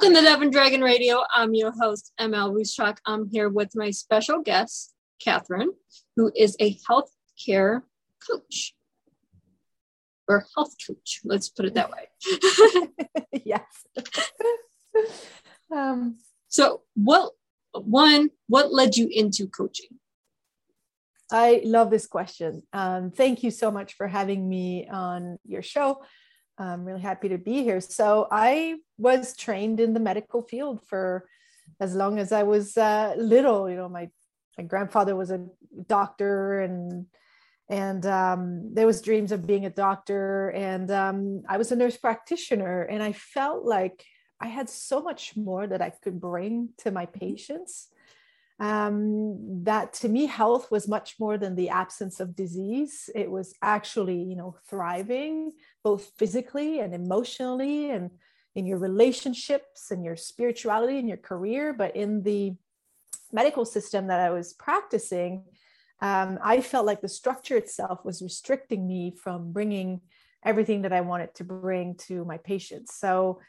Welcome 0.00 0.16
to 0.16 0.22
Dove 0.22 0.40
and 0.40 0.50
Dragon 0.50 0.80
Radio. 0.80 1.24
I'm 1.30 1.52
your 1.52 1.72
host, 1.72 2.14
ML 2.18 2.54
Ruscsak. 2.54 2.96
I'm 3.04 3.28
here 3.28 3.50
with 3.50 3.76
my 3.76 3.90
special 3.90 4.40
guest, 4.40 4.94
Catherine, 5.22 5.72
who 6.16 6.32
is 6.34 6.56
a 6.58 6.78
healthcare 6.88 7.82
coach 8.26 8.74
or 10.26 10.46
health 10.56 10.74
coach. 10.86 11.20
Let's 11.22 11.50
put 11.50 11.66
it 11.66 11.74
that 11.74 11.90
way. 11.90 12.88
yes. 13.44 13.62
um, 15.70 16.16
so, 16.48 16.80
what 16.94 17.32
one? 17.74 18.30
What 18.46 18.72
led 18.72 18.96
you 18.96 19.06
into 19.12 19.48
coaching? 19.48 19.98
I 21.30 21.60
love 21.62 21.90
this 21.90 22.06
question. 22.06 22.62
Um, 22.72 23.10
thank 23.10 23.42
you 23.42 23.50
so 23.50 23.70
much 23.70 23.92
for 23.92 24.08
having 24.08 24.48
me 24.48 24.88
on 24.90 25.38
your 25.44 25.62
show. 25.62 26.00
I'm 26.60 26.84
really 26.84 27.00
happy 27.00 27.28
to 27.30 27.38
be 27.38 27.62
here. 27.62 27.80
So, 27.80 28.28
I 28.30 28.76
was 28.98 29.36
trained 29.36 29.80
in 29.80 29.94
the 29.94 30.00
medical 30.00 30.42
field 30.42 30.82
for 30.86 31.26
as 31.80 31.94
long 31.94 32.18
as 32.18 32.32
I 32.32 32.42
was 32.42 32.76
uh, 32.76 33.14
little. 33.16 33.68
You 33.70 33.76
know, 33.76 33.88
my 33.88 34.10
my 34.58 34.64
grandfather 34.64 35.16
was 35.16 35.30
a 35.30 35.46
doctor, 35.86 36.60
and 36.60 37.06
and 37.68 38.04
um, 38.04 38.74
there 38.74 38.86
was 38.86 39.00
dreams 39.00 39.32
of 39.32 39.46
being 39.46 39.64
a 39.64 39.70
doctor. 39.70 40.50
And 40.50 40.90
um, 40.90 41.42
I 41.48 41.56
was 41.56 41.72
a 41.72 41.76
nurse 41.76 41.96
practitioner, 41.96 42.82
and 42.82 43.02
I 43.02 43.12
felt 43.12 43.64
like 43.64 44.04
I 44.40 44.48
had 44.48 44.68
so 44.68 45.02
much 45.02 45.36
more 45.36 45.66
that 45.66 45.82
I 45.82 45.90
could 45.90 46.20
bring 46.20 46.70
to 46.78 46.90
my 46.90 47.06
patients 47.06 47.88
um, 48.60 49.64
that 49.64 49.92
to 49.94 50.08
me 50.08 50.26
health 50.26 50.70
was 50.70 50.86
much 50.86 51.16
more 51.18 51.38
than 51.38 51.56
the 51.56 51.70
absence 51.70 52.20
of 52.20 52.36
disease. 52.36 53.10
It 53.14 53.30
was 53.30 53.54
actually 53.62 54.22
you 54.22 54.36
know 54.36 54.54
thriving 54.68 55.52
both 55.82 56.12
physically 56.16 56.80
and 56.80 56.94
emotionally 56.94 57.90
and 57.90 58.10
in 58.54 58.66
your 58.66 58.78
relationships 58.78 59.90
and 59.90 60.04
your 60.04 60.16
spirituality 60.16 60.98
and 60.98 61.08
your 61.08 61.16
career. 61.16 61.72
But 61.72 61.96
in 61.96 62.22
the 62.22 62.54
medical 63.32 63.64
system 63.64 64.08
that 64.08 64.20
i 64.20 64.30
was 64.30 64.52
practicing 64.54 65.44
um, 66.00 66.38
i 66.42 66.60
felt 66.60 66.86
like 66.86 67.00
the 67.00 67.08
structure 67.08 67.56
itself 67.56 68.04
was 68.04 68.22
restricting 68.22 68.86
me 68.86 69.14
from 69.22 69.52
bringing 69.52 70.00
everything 70.44 70.82
that 70.82 70.92
i 70.92 71.00
wanted 71.00 71.34
to 71.34 71.44
bring 71.44 71.94
to 71.94 72.24
my 72.24 72.38
patients. 72.38 72.94
So 72.94 73.40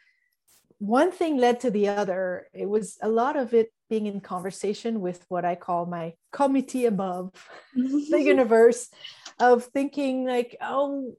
one 0.81 1.11
thing 1.11 1.37
led 1.37 1.59
to 1.59 1.69
the 1.69 1.89
other. 1.89 2.47
It 2.53 2.67
was 2.67 2.97
a 3.03 3.07
lot 3.07 3.37
of 3.37 3.53
it 3.53 3.71
being 3.87 4.07
in 4.07 4.19
conversation 4.19 4.99
with 4.99 5.23
what 5.29 5.45
I 5.45 5.53
call 5.53 5.85
my 5.85 6.15
committee 6.31 6.87
above 6.87 7.31
the 7.75 8.19
universe 8.35 8.89
of 9.39 9.65
thinking 9.65 10.25
like, 10.25 10.57
oh, 10.59 11.13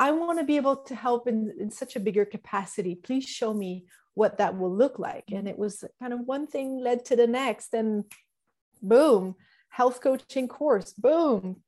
I 0.00 0.10
want 0.10 0.40
to 0.40 0.44
be 0.44 0.56
able 0.56 0.78
to 0.86 0.96
help 0.96 1.28
in, 1.28 1.54
in 1.60 1.70
such 1.70 1.94
a 1.94 2.00
bigger 2.00 2.24
capacity. 2.24 2.96
Please 2.96 3.24
show 3.24 3.54
me 3.54 3.84
what 4.14 4.38
that 4.38 4.58
will 4.58 4.74
look 4.74 4.98
like. 4.98 5.30
And 5.30 5.46
it 5.46 5.56
was 5.56 5.84
kind 6.00 6.12
of 6.12 6.18
one 6.26 6.48
thing 6.48 6.80
led 6.80 7.04
to 7.04 7.14
the 7.14 7.28
next. 7.28 7.72
And 7.72 8.06
boom, 8.82 9.36
health 9.68 10.00
coaching 10.00 10.48
course, 10.48 10.92
boom, 10.92 11.62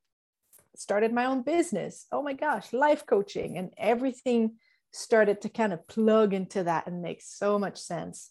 started 0.75 1.13
my 1.13 1.27
own 1.27 1.43
business. 1.43 2.07
Oh 2.11 2.23
my 2.23 2.33
gosh, 2.33 2.73
life 2.73 3.07
coaching 3.07 3.57
and 3.57 3.71
everything 3.79 4.57
started 4.97 5.43
to 5.43 5.49
kind 5.49 5.73
of 5.73 5.87
plug 5.87 6.35
into 6.35 6.65
that 6.65 6.87
and 6.87 7.03
make 7.03 7.23
so 7.23 7.59
much 7.59 7.79
sense. 7.79 8.31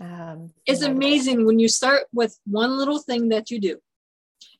Um, 0.00 0.52
it's 0.66 0.82
amazing 0.82 1.46
when 1.46 1.58
you 1.58 1.68
start 1.68 2.04
with 2.12 2.38
one 2.46 2.76
little 2.76 2.98
thing 2.98 3.30
that 3.30 3.50
you 3.50 3.60
do, 3.60 3.78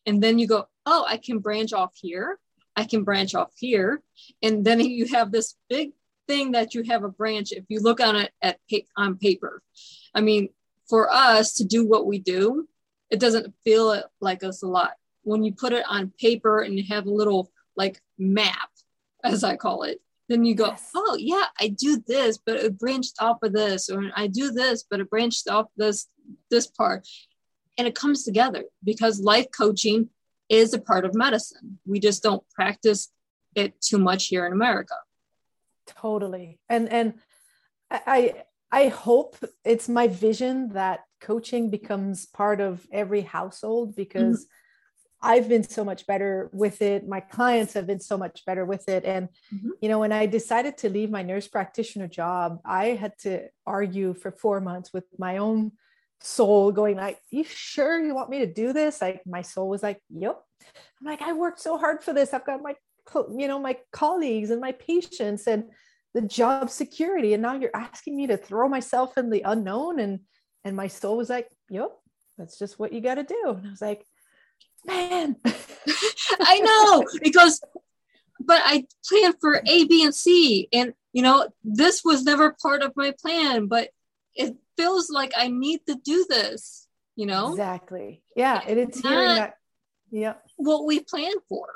and 0.06 0.22
then 0.22 0.38
you 0.38 0.46
go, 0.46 0.66
oh, 0.86 1.04
I 1.06 1.18
can 1.18 1.38
branch 1.38 1.72
off 1.72 1.92
here. 1.94 2.38
I 2.74 2.84
can 2.84 3.04
branch 3.04 3.34
off 3.34 3.52
here. 3.58 4.02
And 4.42 4.64
then 4.64 4.80
you 4.98 5.06
have 5.08 5.32
this 5.32 5.54
big 5.68 5.92
thing 6.26 6.52
that 6.52 6.74
you 6.74 6.82
have 6.84 7.04
a 7.04 7.08
branch 7.08 7.52
if 7.52 7.64
you 7.68 7.80
look 7.80 8.00
on 8.00 8.16
it 8.16 8.32
at 8.42 8.58
on 8.96 9.16
paper. 9.16 9.62
I 10.14 10.20
mean, 10.20 10.50
for 10.88 11.12
us 11.12 11.54
to 11.54 11.64
do 11.64 11.86
what 11.86 12.06
we 12.06 12.18
do, 12.18 12.68
it 13.10 13.20
doesn't 13.20 13.54
feel 13.64 14.02
like 14.20 14.42
us 14.42 14.62
a 14.62 14.68
lot. 14.68 14.92
When 15.22 15.42
you 15.42 15.52
put 15.52 15.72
it 15.72 15.84
on 15.88 16.12
paper 16.18 16.60
and 16.60 16.76
you 16.76 16.84
have 16.88 17.06
a 17.06 17.10
little 17.10 17.50
like 17.76 18.00
map, 18.18 18.70
as 19.22 19.44
I 19.44 19.56
call 19.56 19.82
it, 19.82 20.00
then 20.28 20.44
you 20.44 20.54
go, 20.54 20.66
yes. 20.66 20.90
oh 20.94 21.16
yeah, 21.18 21.44
I 21.60 21.68
do 21.68 22.02
this, 22.06 22.38
but 22.38 22.56
it 22.56 22.78
branched 22.78 23.16
off 23.20 23.42
of 23.42 23.52
this, 23.52 23.88
or 23.88 24.10
I 24.14 24.26
do 24.26 24.50
this, 24.50 24.84
but 24.88 25.00
it 25.00 25.10
branched 25.10 25.48
off 25.48 25.66
this 25.76 26.08
this 26.50 26.66
part, 26.66 27.06
and 27.78 27.86
it 27.86 27.94
comes 27.94 28.24
together 28.24 28.64
because 28.82 29.20
life 29.20 29.46
coaching 29.56 30.08
is 30.48 30.74
a 30.74 30.80
part 30.80 31.04
of 31.04 31.14
medicine. 31.14 31.78
We 31.86 32.00
just 32.00 32.22
don't 32.22 32.42
practice 32.50 33.12
it 33.54 33.80
too 33.80 33.98
much 33.98 34.26
here 34.26 34.46
in 34.46 34.52
America. 34.52 34.94
Totally, 35.86 36.58
and 36.68 36.88
and 36.88 37.14
I 37.90 38.44
I 38.72 38.88
hope 38.88 39.36
it's 39.64 39.88
my 39.88 40.08
vision 40.08 40.70
that 40.70 41.04
coaching 41.20 41.70
becomes 41.70 42.26
part 42.26 42.60
of 42.60 42.86
every 42.90 43.22
household 43.22 43.94
because. 43.94 44.44
Mm-hmm 44.44 44.52
I've 45.22 45.48
been 45.48 45.62
so 45.62 45.84
much 45.84 46.06
better 46.06 46.50
with 46.52 46.82
it. 46.82 47.08
My 47.08 47.20
clients 47.20 47.72
have 47.72 47.86
been 47.86 48.00
so 48.00 48.18
much 48.18 48.44
better 48.44 48.64
with 48.64 48.88
it. 48.88 49.04
And, 49.04 49.28
mm-hmm. 49.52 49.70
you 49.80 49.88
know, 49.88 49.98
when 49.98 50.12
I 50.12 50.26
decided 50.26 50.78
to 50.78 50.90
leave 50.90 51.10
my 51.10 51.22
nurse 51.22 51.48
practitioner 51.48 52.06
job, 52.06 52.60
I 52.64 52.88
had 52.88 53.16
to 53.20 53.48
argue 53.66 54.14
for 54.14 54.30
four 54.30 54.60
months 54.60 54.92
with 54.92 55.04
my 55.18 55.38
own 55.38 55.72
soul 56.20 56.72
going 56.72 56.96
like, 56.96 57.18
you 57.30 57.44
sure 57.44 57.98
you 57.98 58.14
want 58.14 58.30
me 58.30 58.40
to 58.40 58.52
do 58.52 58.72
this? 58.72 59.00
Like 59.00 59.22
my 59.26 59.42
soul 59.42 59.68
was 59.68 59.82
like, 59.82 60.00
yep. 60.10 60.40
I'm 61.00 61.06
like, 61.06 61.22
I 61.22 61.32
worked 61.32 61.60
so 61.60 61.78
hard 61.78 62.02
for 62.02 62.12
this. 62.12 62.34
I've 62.34 62.46
got 62.46 62.62
my, 62.62 62.74
you 63.36 63.48
know, 63.48 63.58
my 63.58 63.78
colleagues 63.92 64.50
and 64.50 64.60
my 64.60 64.72
patients 64.72 65.46
and 65.46 65.64
the 66.14 66.22
job 66.22 66.70
security. 66.70 67.32
And 67.34 67.42
now 67.42 67.54
you're 67.54 67.70
asking 67.74 68.16
me 68.16 68.26
to 68.28 68.36
throw 68.36 68.68
myself 68.68 69.16
in 69.16 69.30
the 69.30 69.42
unknown. 69.42 69.98
And, 69.98 70.20
and 70.64 70.76
my 70.76 70.88
soul 70.88 71.16
was 71.16 71.30
like, 71.30 71.48
yep, 71.70 71.90
that's 72.36 72.58
just 72.58 72.78
what 72.78 72.92
you 72.92 73.00
got 73.00 73.16
to 73.16 73.22
do. 73.22 73.54
And 73.56 73.66
I 73.66 73.70
was 73.70 73.82
like, 73.82 74.04
man. 74.86 75.36
I 76.40 76.60
know 76.60 77.04
because, 77.22 77.60
but 78.40 78.60
I 78.64 78.86
planned 79.08 79.36
for 79.40 79.62
A, 79.66 79.84
B, 79.84 80.04
and 80.04 80.14
C, 80.14 80.68
and 80.72 80.94
you 81.12 81.22
know 81.22 81.48
this 81.64 82.02
was 82.04 82.24
never 82.24 82.56
part 82.60 82.82
of 82.82 82.92
my 82.96 83.12
plan, 83.20 83.66
but 83.66 83.90
it 84.34 84.54
feels 84.76 85.10
like 85.10 85.32
I 85.36 85.48
need 85.48 85.80
to 85.86 85.96
do 85.96 86.26
this. 86.28 86.88
You 87.14 87.26
know 87.26 87.50
exactly. 87.50 88.22
Yeah, 88.34 88.60
and 88.66 88.78
it's 88.78 89.00
hearing 89.00 89.36
that. 89.36 89.54
Yeah, 90.10 90.34
what 90.56 90.86
we 90.86 91.00
planned 91.00 91.40
for. 91.48 91.66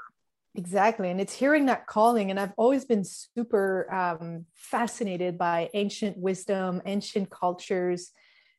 Exactly. 0.57 1.11
And 1.11 1.21
it's 1.21 1.33
hearing 1.33 1.67
that 1.67 1.87
calling. 1.87 2.31
And 2.31 2.41
I've 2.41 2.53
always 2.57 2.85
been 2.85 3.05
super 3.05 3.93
um, 3.93 4.47
fascinated 4.55 5.39
by 5.39 5.71
ancient 5.75 6.17
wisdom, 6.17 6.83
ancient 6.87 7.31
cultures, 7.31 8.11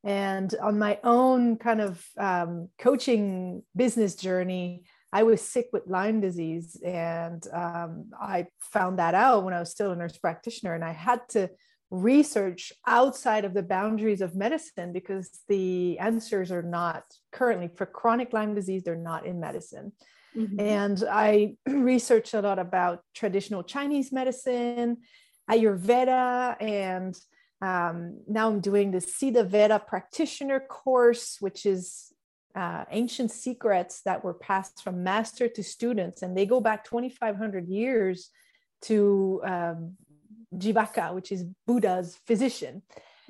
and 0.03 0.53
on 0.61 0.79
my 0.79 0.99
own 1.03 1.57
kind 1.57 1.81
of 1.81 2.03
um, 2.17 2.69
coaching 2.79 3.63
business 3.75 4.15
journey, 4.15 4.83
I 5.13 5.23
was 5.23 5.41
sick 5.41 5.67
with 5.73 5.87
Lyme 5.87 6.21
disease. 6.21 6.79
And 6.83 7.45
um, 7.53 8.11
I 8.19 8.47
found 8.59 8.99
that 8.99 9.13
out 9.13 9.43
when 9.43 9.53
I 9.53 9.59
was 9.59 9.69
still 9.69 9.91
a 9.91 9.95
nurse 9.95 10.17
practitioner. 10.17 10.73
And 10.73 10.83
I 10.83 10.93
had 10.93 11.21
to 11.29 11.49
research 11.91 12.71
outside 12.87 13.43
of 13.43 13.53
the 13.53 13.61
boundaries 13.61 14.21
of 14.21 14.35
medicine 14.35 14.93
because 14.93 15.29
the 15.49 15.99
answers 15.99 16.51
are 16.51 16.63
not 16.63 17.03
currently 17.31 17.69
for 17.75 17.85
chronic 17.85 18.31
Lyme 18.31 18.55
disease, 18.55 18.83
they're 18.83 18.95
not 18.95 19.25
in 19.25 19.39
medicine. 19.39 19.91
Mm-hmm. 20.35 20.59
And 20.59 21.03
I 21.11 21.55
researched 21.67 22.33
a 22.33 22.41
lot 22.41 22.59
about 22.59 23.01
traditional 23.13 23.63
Chinese 23.63 24.13
medicine, 24.13 24.97
Ayurveda, 25.49 26.55
and 26.61 27.19
um, 27.61 28.19
now 28.27 28.49
I'm 28.49 28.59
doing 28.59 28.91
the 28.91 28.99
Siddha 28.99 29.45
Veda 29.45 29.79
practitioner 29.79 30.59
course, 30.59 31.37
which 31.39 31.65
is 31.65 32.13
uh, 32.55 32.85
ancient 32.89 33.31
secrets 33.31 34.01
that 34.01 34.23
were 34.23 34.33
passed 34.33 34.83
from 34.83 35.03
master 35.03 35.47
to 35.47 35.63
students, 35.63 36.21
and 36.21 36.35
they 36.35 36.45
go 36.45 36.59
back 36.59 36.83
2,500 36.85 37.67
years 37.67 38.29
to 38.83 39.41
um, 39.45 39.95
Jivaka, 40.55 41.13
which 41.13 41.31
is 41.31 41.45
Buddha's 41.67 42.17
physician. 42.25 42.81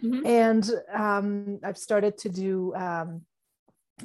Mm-hmm. 0.01 0.25
And 0.25 0.71
um, 0.91 1.59
I've 1.63 1.77
started 1.77 2.17
to 2.19 2.29
do 2.29 2.73
um, 2.73 3.21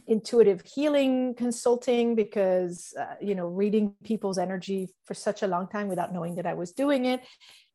intuitive 0.07 0.63
healing 0.63 1.35
consulting 1.35 2.15
because 2.15 2.93
uh, 2.99 3.15
you 3.21 3.35
know 3.35 3.47
reading 3.47 3.95
people's 4.05 4.39
energy 4.39 4.89
for 5.05 5.15
such 5.15 5.43
a 5.43 5.47
long 5.47 5.67
time 5.69 5.89
without 5.89 6.13
knowing 6.13 6.35
that 6.35 6.47
i 6.47 6.53
was 6.53 6.73
doing 6.73 7.07
it 7.07 7.23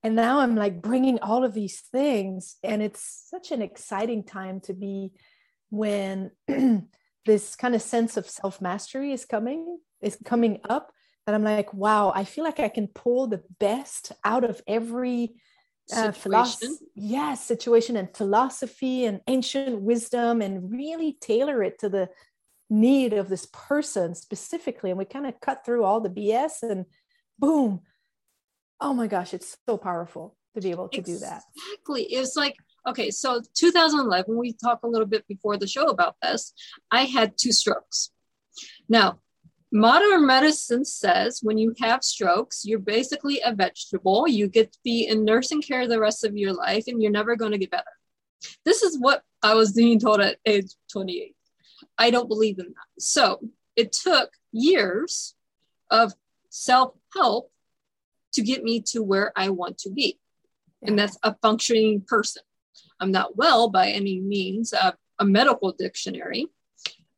and 0.03 0.15
now 0.15 0.39
i'm 0.39 0.55
like 0.55 0.81
bringing 0.81 1.19
all 1.19 1.43
of 1.43 1.53
these 1.53 1.79
things 1.91 2.57
and 2.63 2.81
it's 2.81 3.27
such 3.29 3.51
an 3.51 3.61
exciting 3.61 4.23
time 4.23 4.59
to 4.59 4.73
be 4.73 5.11
when 5.69 6.31
this 7.25 7.55
kind 7.55 7.75
of 7.75 7.81
sense 7.81 8.17
of 8.17 8.29
self 8.29 8.61
mastery 8.61 9.11
is 9.11 9.25
coming 9.25 9.79
is 10.01 10.17
coming 10.25 10.59
up 10.69 10.91
that 11.25 11.35
i'm 11.35 11.43
like 11.43 11.73
wow 11.73 12.11
i 12.15 12.23
feel 12.23 12.43
like 12.43 12.59
i 12.59 12.69
can 12.69 12.87
pull 12.87 13.27
the 13.27 13.43
best 13.59 14.11
out 14.23 14.43
of 14.43 14.61
every 14.67 15.33
uh, 15.95 16.11
philosophy 16.11 16.73
yes 16.95 17.43
situation 17.43 17.97
and 17.97 18.15
philosophy 18.15 19.05
and 19.05 19.19
ancient 19.27 19.81
wisdom 19.81 20.41
and 20.41 20.71
really 20.71 21.17
tailor 21.21 21.61
it 21.63 21.79
to 21.79 21.89
the 21.89 22.09
need 22.71 23.11
of 23.13 23.29
this 23.29 23.47
person 23.51 24.15
specifically. 24.15 24.89
And 24.89 24.97
we 24.97 25.05
kind 25.05 25.27
of 25.27 25.39
cut 25.41 25.63
through 25.63 25.83
all 25.83 25.99
the 25.99 26.09
bs 26.09 26.63
and 26.63 26.85
boom 27.37 27.81
oh 28.81 28.93
my 28.93 29.07
gosh, 29.07 29.33
it's 29.33 29.57
so 29.67 29.77
powerful 29.77 30.35
to 30.55 30.61
be 30.61 30.71
able 30.71 30.89
to 30.89 30.97
exactly. 30.97 31.13
do 31.13 31.19
that. 31.19 31.43
Exactly. 31.55 32.03
It's 32.03 32.35
like 32.35 32.55
Okay, 32.87 33.11
so 33.11 33.41
2011, 33.53 34.35
we 34.35 34.53
talked 34.53 34.83
a 34.83 34.87
little 34.87 35.05
bit 35.05 35.27
before 35.27 35.57
the 35.57 35.67
show 35.67 35.85
about 35.85 36.15
this. 36.21 36.53
I 36.89 37.03
had 37.03 37.37
two 37.37 37.51
strokes. 37.51 38.09
Now, 38.89 39.19
modern 39.71 40.25
medicine 40.25 40.83
says 40.83 41.41
when 41.43 41.59
you 41.59 41.75
have 41.79 42.03
strokes, 42.03 42.65
you're 42.65 42.79
basically 42.79 43.39
a 43.45 43.53
vegetable. 43.53 44.27
You 44.27 44.47
get 44.47 44.71
to 44.71 44.79
be 44.83 45.07
in 45.07 45.25
nursing 45.25 45.61
care 45.61 45.87
the 45.87 45.99
rest 45.99 46.23
of 46.23 46.35
your 46.35 46.53
life 46.53 46.85
and 46.87 47.01
you're 47.01 47.11
never 47.11 47.35
going 47.35 47.51
to 47.51 47.59
get 47.59 47.69
better. 47.69 47.83
This 48.65 48.81
is 48.81 48.97
what 48.99 49.21
I 49.43 49.53
was 49.53 49.73
being 49.73 49.99
told 49.99 50.19
at 50.19 50.39
age 50.47 50.71
28. 50.91 51.35
I 51.99 52.09
don't 52.09 52.27
believe 52.27 52.57
in 52.57 52.65
that. 52.65 53.01
So 53.01 53.39
it 53.75 53.91
took 53.91 54.31
years 54.51 55.35
of 55.91 56.13
self 56.49 56.95
help 57.15 57.50
to 58.33 58.41
get 58.41 58.63
me 58.63 58.81
to 58.87 59.03
where 59.03 59.31
I 59.35 59.49
want 59.49 59.77
to 59.79 59.89
be. 59.89 60.19
And 60.81 60.97
that's 60.97 61.17
a 61.23 61.35
functioning 61.41 62.01
person. 62.07 62.43
I'm 62.99 63.11
not 63.11 63.35
well 63.35 63.69
by 63.69 63.89
any 63.89 64.19
means, 64.19 64.73
uh, 64.73 64.93
a 65.19 65.25
medical 65.25 65.71
dictionary, 65.71 66.47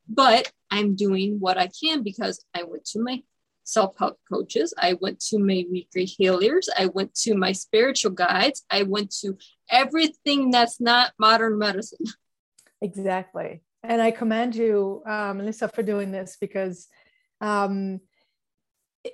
but 0.07 0.51
I'm 0.71 0.95
doing 0.95 1.39
what 1.39 1.57
I 1.57 1.67
can 1.67 2.03
because 2.03 2.43
I 2.53 2.63
went 2.63 2.85
to 2.85 3.01
my 3.01 3.21
self 3.63 3.97
help 3.97 4.19
coaches, 4.31 4.73
I 4.77 4.95
went 4.99 5.19
to 5.27 5.39
my 5.39 5.65
weekly 5.71 6.05
healers, 6.05 6.69
I 6.77 6.87
went 6.87 7.15
to 7.15 7.35
my 7.35 7.53
spiritual 7.53 8.11
guides, 8.11 8.65
I 8.69 8.83
went 8.83 9.11
to 9.21 9.37
everything 9.69 10.51
that's 10.51 10.81
not 10.81 11.13
modern 11.19 11.57
medicine. 11.57 12.05
Exactly. 12.81 13.61
And 13.81 14.01
I 14.01 14.11
commend 14.11 14.57
you, 14.57 15.03
um, 15.07 15.37
Melissa, 15.37 15.69
for 15.69 15.83
doing 15.83 16.11
this 16.11 16.35
because 16.39 16.89
um, 17.39 18.01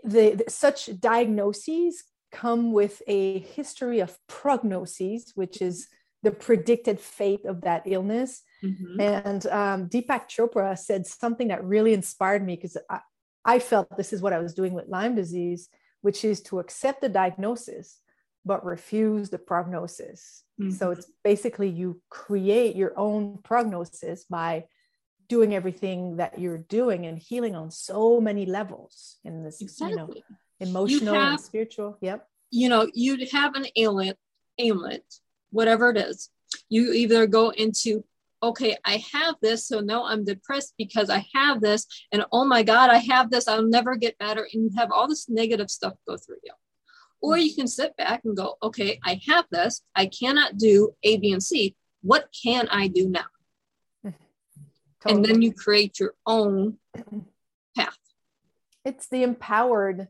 the, 0.03 0.35
the, 0.35 0.45
such 0.47 0.99
diagnoses 0.99 2.03
come 2.31 2.71
with 2.71 3.01
a 3.07 3.39
history 3.39 3.99
of 3.99 4.17
prognoses, 4.29 5.31
which 5.35 5.61
is 5.61 5.87
the 6.21 6.31
predicted 6.31 6.99
fate 6.99 7.45
of 7.45 7.61
that 7.61 7.83
illness. 7.85 8.43
Mm-hmm. 8.63 8.99
And 8.99 9.45
um, 9.47 9.89
Deepak 9.89 10.27
Chopra 10.27 10.77
said 10.77 11.07
something 11.07 11.47
that 11.47 11.63
really 11.63 11.93
inspired 11.93 12.45
me 12.45 12.55
because 12.55 12.77
I, 12.89 12.99
I 13.45 13.59
felt 13.59 13.95
this 13.97 14.13
is 14.13 14.21
what 14.21 14.33
I 14.33 14.39
was 14.39 14.53
doing 14.53 14.73
with 14.73 14.89
Lyme 14.89 15.15
disease, 15.15 15.69
which 16.01 16.25
is 16.25 16.41
to 16.43 16.59
accept 16.59 17.01
the 17.01 17.09
diagnosis, 17.09 17.97
but 18.45 18.65
refuse 18.65 19.29
the 19.29 19.37
prognosis. 19.39 20.43
Mm-hmm. 20.59 20.71
So 20.71 20.91
it's 20.91 21.09
basically 21.23 21.69
you 21.69 22.01
create 22.09 22.75
your 22.75 22.97
own 22.99 23.39
prognosis 23.43 24.25
by 24.25 24.65
doing 25.29 25.55
everything 25.55 26.17
that 26.17 26.39
you're 26.39 26.57
doing 26.57 27.05
and 27.05 27.17
healing 27.17 27.55
on 27.55 27.71
so 27.71 28.19
many 28.19 28.45
levels 28.45 29.17
in 29.23 29.43
this, 29.43 29.61
exactly. 29.61 29.91
you 29.91 29.95
know, 29.95 30.13
emotional 30.59 31.13
have, 31.13 31.33
and 31.33 31.39
spiritual. 31.39 31.97
Yep. 32.01 32.27
You 32.51 32.67
know, 32.67 32.89
you 32.93 33.25
have 33.31 33.55
an 33.55 33.67
ailment, 33.77 34.17
ailment, 34.57 35.03
whatever 35.51 35.91
it 35.91 35.97
is. 35.97 36.29
You 36.67 36.93
either 36.93 37.27
go 37.27 37.51
into, 37.51 38.03
okay, 38.41 38.75
I 38.83 39.03
have 39.13 39.35
this, 39.39 39.67
so 39.67 39.81
now 39.81 40.05
I'm 40.05 40.25
depressed 40.25 40.73
because 40.77 41.11
I 41.11 41.25
have 41.35 41.61
this, 41.61 41.85
and 42.11 42.25
oh 42.31 42.43
my 42.43 42.63
God, 42.63 42.89
I 42.89 42.97
have 42.97 43.29
this, 43.29 43.47
I'll 43.47 43.67
never 43.67 43.95
get 43.95 44.17
better, 44.17 44.47
and 44.51 44.63
you 44.63 44.71
have 44.77 44.91
all 44.91 45.07
this 45.07 45.29
negative 45.29 45.69
stuff 45.69 45.93
go 46.07 46.17
through 46.17 46.37
you. 46.43 46.53
Or 47.21 47.37
you 47.37 47.53
can 47.53 47.67
sit 47.67 47.95
back 47.97 48.21
and 48.23 48.35
go, 48.35 48.55
okay, 48.63 48.99
I 49.03 49.21
have 49.27 49.45
this, 49.51 49.83
I 49.95 50.07
cannot 50.07 50.57
do 50.57 50.95
A, 51.03 51.17
B, 51.17 51.31
and 51.33 51.43
C. 51.43 51.75
What 52.01 52.29
can 52.43 52.67
I 52.69 52.87
do 52.87 53.09
now? 53.09 53.25
Totally. 55.01 55.15
And 55.15 55.25
then 55.25 55.41
you 55.41 55.53
create 55.53 55.99
your 55.99 56.13
own 56.25 56.77
path. 57.75 57.97
It's 58.83 59.07
the 59.07 59.23
empowered 59.23 60.07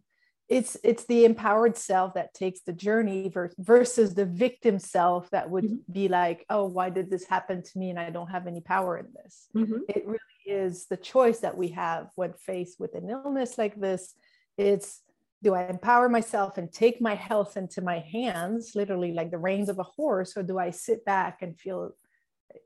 it's 0.49 0.75
it's 0.83 1.05
the 1.05 1.25
empowered 1.25 1.77
self 1.77 2.15
that 2.15 2.33
takes 2.33 2.61
the 2.61 2.73
journey 2.73 3.31
versus 3.59 4.15
the 4.15 4.25
victim 4.25 4.79
self 4.79 5.29
that 5.29 5.49
would 5.49 5.63
mm-hmm. 5.63 5.91
be 5.91 6.07
like 6.07 6.45
oh 6.49 6.65
why 6.65 6.89
did 6.89 7.09
this 7.09 7.25
happen 7.25 7.61
to 7.61 7.77
me 7.77 7.91
and 7.91 7.99
i 7.99 8.09
don't 8.09 8.31
have 8.31 8.47
any 8.47 8.59
power 8.59 8.97
in 8.97 9.07
this 9.13 9.47
mm-hmm. 9.55 9.77
it 9.87 10.05
really 10.05 10.19
is 10.45 10.87
the 10.87 10.97
choice 10.97 11.39
that 11.39 11.55
we 11.55 11.69
have 11.69 12.09
when 12.15 12.33
faced 12.33 12.79
with 12.79 12.95
an 12.95 13.09
illness 13.09 13.57
like 13.57 13.79
this 13.79 14.15
it's 14.57 15.01
do 15.43 15.53
i 15.53 15.65
empower 15.65 16.09
myself 16.09 16.57
and 16.57 16.73
take 16.73 16.99
my 16.99 17.13
health 17.13 17.55
into 17.55 17.81
my 17.81 17.99
hands 17.99 18.71
literally 18.73 19.13
like 19.13 19.29
the 19.29 19.37
reins 19.37 19.69
of 19.69 19.77
a 19.77 19.83
horse 19.83 20.35
or 20.35 20.41
do 20.41 20.57
i 20.57 20.71
sit 20.71 21.05
back 21.05 21.43
and 21.43 21.59
feel 21.59 21.93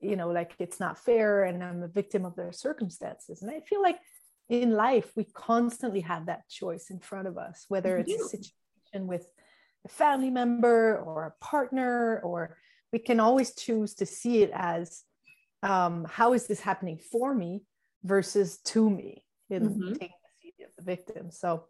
you 0.02 0.16
know 0.16 0.30
like 0.30 0.54
it's 0.60 0.80
not 0.80 0.98
fair 0.98 1.44
and 1.44 1.64
i'm 1.64 1.84
a 1.84 1.88
victim 1.88 2.26
of 2.26 2.36
their 2.36 2.52
circumstances. 2.52 3.42
And 3.42 3.52
i 3.52 3.60
feel 3.62 3.82
like 3.82 4.00
in 4.50 4.72
life 4.72 5.12
we 5.16 5.24
constantly 5.24 6.02
have 6.02 6.26
that 6.26 6.48
choice 6.50 6.90
in 6.90 7.00
front 7.00 7.28
of 7.28 7.38
us 7.38 7.66
whether 7.70 7.98
it's 7.98 8.14
a 8.14 8.18
situation 8.20 9.08
with 9.08 9.26
a 9.86 9.90
family 9.90 10.30
member 10.30 10.98
or 10.98 11.26
a 11.26 11.44
partner 11.44 12.20
or 12.24 12.58
we 12.92 13.00
can 13.00 13.20
always 13.20 13.56
choose 13.56 13.96
to 13.96 14.06
see 14.06 14.44
it 14.44 14.52
as 14.54 15.04
um, 15.64 16.06
how 16.10 16.34
is 16.34 16.46
this 16.46 16.60
happening 16.60 16.98
for 16.98 17.34
me 17.34 17.64
versus 18.04 18.60
to 18.60 18.90
me 18.90 19.24
in 19.50 19.70
mm-hmm. 19.70 19.94
taking 19.94 20.10
the 20.24 20.42
seat 20.42 20.54
of 20.66 20.72
the 20.78 20.84
victim. 20.84 21.32
So 21.32 21.66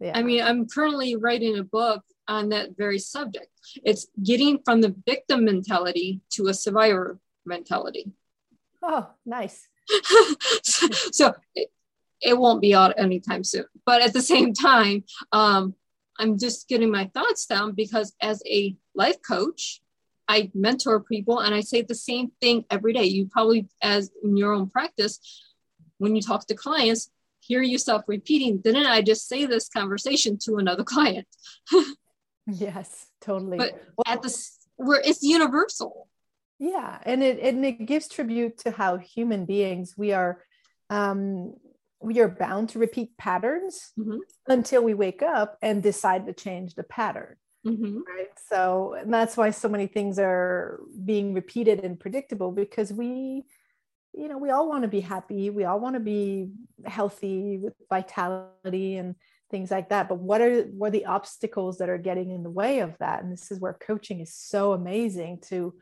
yeah. 0.00 0.12
I 0.14 0.22
mean 0.22 0.42
i'm 0.42 0.66
currently 0.68 1.16
writing 1.16 1.58
a 1.58 1.64
book 1.64 2.02
on 2.28 2.48
that 2.48 2.76
very 2.76 2.98
subject 2.98 3.48
it's 3.84 4.06
getting 4.22 4.58
from 4.64 4.80
the 4.80 4.94
victim 5.06 5.44
mentality 5.44 6.20
to 6.30 6.48
a 6.48 6.54
survivor 6.54 7.18
mentality 7.46 8.10
oh 8.82 9.08
nice 9.26 9.68
so 10.62 11.34
it, 11.54 11.70
it, 12.20 12.38
won't 12.38 12.60
be 12.60 12.74
out 12.74 12.98
anytime 12.98 13.44
soon. 13.44 13.66
But 13.84 14.02
at 14.02 14.12
the 14.12 14.22
same 14.22 14.54
time, 14.54 15.04
um, 15.32 15.74
I'm 16.18 16.38
just 16.38 16.68
getting 16.68 16.90
my 16.90 17.10
thoughts 17.12 17.46
down 17.46 17.72
because 17.72 18.14
as 18.20 18.42
a 18.46 18.76
life 18.94 19.20
coach, 19.26 19.80
I 20.26 20.50
mentor 20.54 21.00
people 21.00 21.40
and 21.40 21.54
I 21.54 21.60
say 21.60 21.82
the 21.82 21.94
same 21.94 22.32
thing 22.40 22.64
every 22.70 22.92
day. 22.92 23.04
You 23.04 23.26
probably, 23.26 23.68
as 23.82 24.10
in 24.22 24.36
your 24.36 24.52
own 24.52 24.70
practice, 24.70 25.20
when 25.98 26.16
you 26.16 26.22
talk 26.22 26.46
to 26.46 26.54
clients, 26.54 27.10
hear 27.40 27.62
yourself 27.62 28.04
repeating, 28.06 28.58
didn't 28.58 28.86
I 28.86 29.02
just 29.02 29.28
say 29.28 29.44
this 29.44 29.68
conversation 29.68 30.38
to 30.44 30.56
another 30.56 30.84
client? 30.94 31.26
yes, 32.46 33.06
totally. 33.20 33.58
But 33.58 33.80
at 34.06 34.22
the 34.22 34.50
where 34.76 35.00
it's 35.04 35.22
universal 35.22 36.08
yeah 36.58 36.98
and 37.04 37.22
it 37.22 37.38
and 37.40 37.64
it 37.64 37.86
gives 37.86 38.08
tribute 38.08 38.58
to 38.58 38.70
how 38.70 38.96
human 38.96 39.44
beings 39.44 39.94
we 39.96 40.12
are 40.12 40.40
um 40.90 41.54
we 42.00 42.20
are 42.20 42.28
bound 42.28 42.68
to 42.68 42.78
repeat 42.78 43.16
patterns 43.16 43.92
mm-hmm. 43.98 44.18
until 44.46 44.82
we 44.82 44.94
wake 44.94 45.22
up 45.22 45.56
and 45.62 45.82
decide 45.82 46.26
to 46.26 46.32
change 46.32 46.74
the 46.74 46.82
pattern 46.84 47.36
mm-hmm. 47.66 47.98
right 47.98 48.28
so 48.48 48.96
that's 49.06 49.36
why 49.36 49.50
so 49.50 49.68
many 49.68 49.86
things 49.86 50.18
are 50.18 50.80
being 51.04 51.34
repeated 51.34 51.80
and 51.80 51.98
predictable 51.98 52.52
because 52.52 52.92
we 52.92 53.44
you 54.12 54.28
know 54.28 54.38
we 54.38 54.50
all 54.50 54.68
want 54.68 54.82
to 54.82 54.88
be 54.88 55.00
happy 55.00 55.50
we 55.50 55.64
all 55.64 55.80
want 55.80 55.94
to 55.94 56.00
be 56.00 56.50
healthy 56.84 57.58
with 57.58 57.74
vitality 57.90 58.96
and 58.96 59.16
things 59.50 59.70
like 59.70 59.90
that 59.90 60.08
but 60.08 60.18
what 60.18 60.40
are 60.40 60.62
what 60.62 60.88
are 60.88 60.90
the 60.90 61.06
obstacles 61.06 61.78
that 61.78 61.88
are 61.88 61.98
getting 61.98 62.30
in 62.30 62.42
the 62.42 62.50
way 62.50 62.80
of 62.80 62.96
that 62.98 63.22
and 63.22 63.32
this 63.32 63.50
is 63.50 63.60
where 63.60 63.74
coaching 63.74 64.20
is 64.20 64.34
so 64.34 64.72
amazing 64.72 65.38
to 65.40 65.74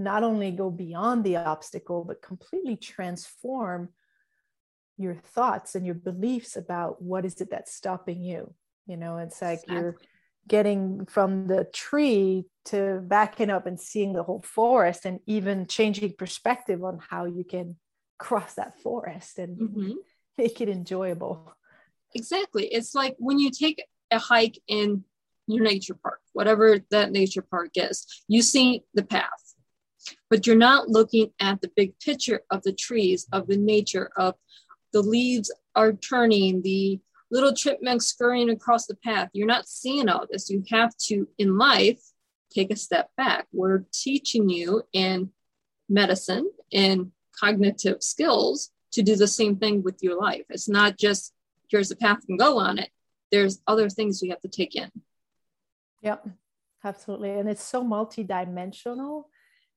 not 0.00 0.22
only 0.22 0.50
go 0.50 0.70
beyond 0.70 1.22
the 1.22 1.36
obstacle, 1.36 2.04
but 2.04 2.22
completely 2.22 2.76
transform 2.76 3.90
your 4.96 5.14
thoughts 5.14 5.74
and 5.74 5.86
your 5.86 5.94
beliefs 5.94 6.56
about 6.56 7.00
what 7.00 7.24
is 7.24 7.40
it 7.40 7.50
that's 7.50 7.74
stopping 7.74 8.22
you. 8.22 8.52
You 8.86 8.96
know, 8.96 9.18
it's 9.18 9.40
like 9.40 9.60
exactly. 9.60 9.76
you're 9.76 9.96
getting 10.48 11.06
from 11.06 11.46
the 11.46 11.64
tree 11.72 12.46
to 12.66 13.00
backing 13.04 13.50
up 13.50 13.66
and 13.66 13.78
seeing 13.78 14.12
the 14.12 14.22
whole 14.22 14.42
forest 14.42 15.04
and 15.04 15.20
even 15.26 15.66
changing 15.66 16.14
perspective 16.18 16.82
on 16.82 16.98
how 17.08 17.26
you 17.26 17.44
can 17.44 17.76
cross 18.18 18.54
that 18.54 18.80
forest 18.80 19.38
and 19.38 19.58
mm-hmm. 19.58 19.92
make 20.38 20.60
it 20.60 20.68
enjoyable. 20.68 21.54
Exactly. 22.14 22.66
It's 22.66 22.94
like 22.94 23.16
when 23.18 23.38
you 23.38 23.50
take 23.50 23.84
a 24.10 24.18
hike 24.18 24.60
in 24.66 25.04
your 25.46 25.64
nature 25.64 25.94
park, 25.94 26.20
whatever 26.32 26.78
that 26.90 27.12
nature 27.12 27.42
park 27.42 27.70
is, 27.74 28.06
you 28.28 28.42
see 28.42 28.82
the 28.94 29.02
path 29.04 29.50
but 30.28 30.46
you're 30.46 30.56
not 30.56 30.88
looking 30.88 31.30
at 31.40 31.60
the 31.60 31.70
big 31.76 31.98
picture 31.98 32.42
of 32.50 32.62
the 32.62 32.72
trees, 32.72 33.26
of 33.32 33.46
the 33.46 33.56
nature, 33.56 34.10
of 34.16 34.34
the 34.92 35.02
leaves 35.02 35.52
are 35.74 35.92
turning, 35.92 36.62
the 36.62 37.00
little 37.30 37.54
chipmunks 37.54 38.06
scurrying 38.06 38.50
across 38.50 38.86
the 38.86 38.96
path. 38.96 39.28
You're 39.32 39.46
not 39.46 39.68
seeing 39.68 40.08
all 40.08 40.26
this. 40.30 40.50
You 40.50 40.64
have 40.70 40.96
to, 41.08 41.28
in 41.38 41.58
life, 41.58 42.00
take 42.52 42.72
a 42.72 42.76
step 42.76 43.10
back. 43.16 43.46
We're 43.52 43.84
teaching 43.92 44.48
you 44.48 44.82
in 44.92 45.30
medicine 45.88 46.50
and 46.72 47.12
cognitive 47.38 48.02
skills 48.02 48.70
to 48.92 49.02
do 49.02 49.14
the 49.14 49.28
same 49.28 49.56
thing 49.56 49.82
with 49.82 50.02
your 50.02 50.20
life. 50.20 50.44
It's 50.48 50.68
not 50.68 50.98
just 50.98 51.32
here's 51.70 51.90
a 51.90 51.96
path 51.96 52.18
and 52.28 52.38
go 52.38 52.58
on 52.58 52.78
it. 52.78 52.90
There's 53.30 53.60
other 53.66 53.88
things 53.88 54.22
you 54.22 54.30
have 54.30 54.40
to 54.40 54.48
take 54.48 54.74
in. 54.74 54.90
Yep, 56.02 56.28
absolutely. 56.84 57.30
And 57.30 57.48
it's 57.48 57.62
so 57.62 57.84
multidimensional 57.84 59.24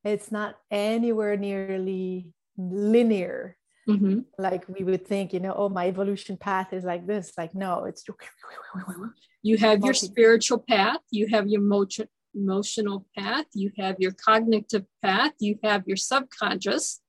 it's 0.04 0.34
not 0.34 0.58
anywhere 0.70 1.38
nearly 1.38 2.28
linear 2.58 3.56
mm-hmm. 3.88 4.20
like 4.38 4.66
we 4.68 4.84
would 4.84 5.08
think 5.08 5.32
you 5.32 5.40
know 5.40 5.54
oh 5.56 5.70
my 5.70 5.88
evolution 5.88 6.36
path 6.36 6.74
is 6.74 6.84
like 6.84 7.08
this 7.08 7.32
like 7.38 7.56
no 7.56 7.86
it's 7.86 8.04
you 9.44 9.56
have 9.56 9.82
your 9.82 9.94
spiritual 9.94 10.62
path 10.68 10.98
you 11.10 11.26
have 11.28 11.48
your 11.48 11.62
emotion 11.62 12.06
emotional 12.36 13.06
path, 13.18 13.46
you 13.54 13.72
have 13.78 13.96
your 14.00 14.12
cognitive 14.12 14.86
path, 15.02 15.34
you 15.40 15.60
have 15.64 15.84
your 15.88 15.98
subconscious, 15.98 17.02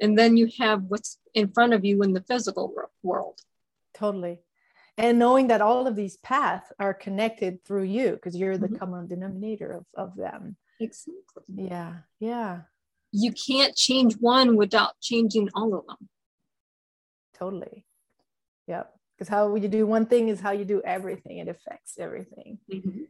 and 0.00 0.18
then 0.18 0.36
you 0.36 0.48
have 0.58 0.82
what's 0.88 1.18
in 1.34 1.48
front 1.48 1.72
of 1.72 1.84
you 1.84 2.02
in 2.02 2.12
the 2.12 2.22
physical 2.22 2.72
world. 3.02 3.40
Totally. 3.94 4.40
And 4.96 5.18
knowing 5.18 5.48
that 5.48 5.60
all 5.60 5.86
of 5.86 5.96
these 5.96 6.16
paths 6.18 6.72
are 6.78 6.94
connected 6.94 7.64
through 7.64 7.84
you 7.84 8.12
because 8.12 8.36
you're 8.36 8.58
the 8.58 8.68
mm-hmm. 8.68 8.76
common 8.76 9.06
denominator 9.06 9.72
of, 9.72 9.86
of 9.96 10.16
them. 10.16 10.56
Exactly. 10.80 11.44
Yeah. 11.48 11.94
Yeah. 12.20 12.60
You 13.12 13.32
can't 13.32 13.76
change 13.76 14.14
one 14.14 14.56
without 14.56 15.00
changing 15.00 15.48
all 15.54 15.74
of 15.74 15.86
them. 15.86 16.08
Totally. 17.36 17.86
Yep. 18.66 18.92
Because 19.16 19.28
how 19.28 19.54
you 19.54 19.68
do 19.68 19.86
one 19.86 20.06
thing 20.06 20.28
is 20.28 20.40
how 20.40 20.52
you 20.52 20.64
do 20.64 20.82
everything. 20.84 21.38
It 21.38 21.48
affects 21.48 21.98
everything. 21.98 22.58
Mm-hmm. 22.72 23.02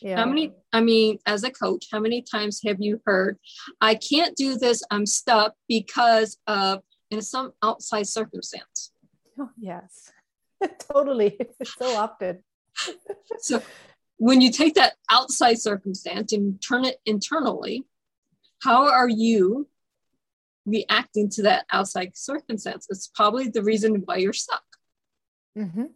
Yeah. 0.00 0.16
How 0.16 0.26
many, 0.26 0.52
I 0.72 0.80
mean, 0.80 1.18
as 1.26 1.44
a 1.44 1.50
coach, 1.50 1.86
how 1.92 2.00
many 2.00 2.22
times 2.22 2.60
have 2.66 2.80
you 2.80 3.00
heard, 3.04 3.38
I 3.80 3.94
can't 3.94 4.34
do 4.36 4.56
this, 4.56 4.82
I'm 4.90 5.06
stuck 5.06 5.54
because 5.68 6.38
of 6.46 6.80
in 7.10 7.20
some 7.20 7.52
outside 7.62 8.06
circumstance? 8.06 8.92
Oh, 9.38 9.50
yes, 9.58 10.10
totally. 10.92 11.38
so 11.64 11.96
often. 11.96 12.42
so 13.38 13.62
when 14.16 14.40
you 14.40 14.50
take 14.50 14.74
that 14.74 14.94
outside 15.10 15.58
circumstance 15.58 16.32
and 16.32 16.60
turn 16.62 16.84
it 16.84 16.98
internally, 17.04 17.84
how 18.62 18.88
are 18.88 19.08
you 19.08 19.68
reacting 20.64 21.28
to 21.30 21.42
that 21.42 21.66
outside 21.70 22.16
circumstance? 22.16 22.86
It's 22.88 23.08
probably 23.08 23.48
the 23.48 23.62
reason 23.62 24.02
why 24.04 24.16
you're 24.16 24.32
stuck. 24.32 24.62
Mm-hmm. 25.58 25.86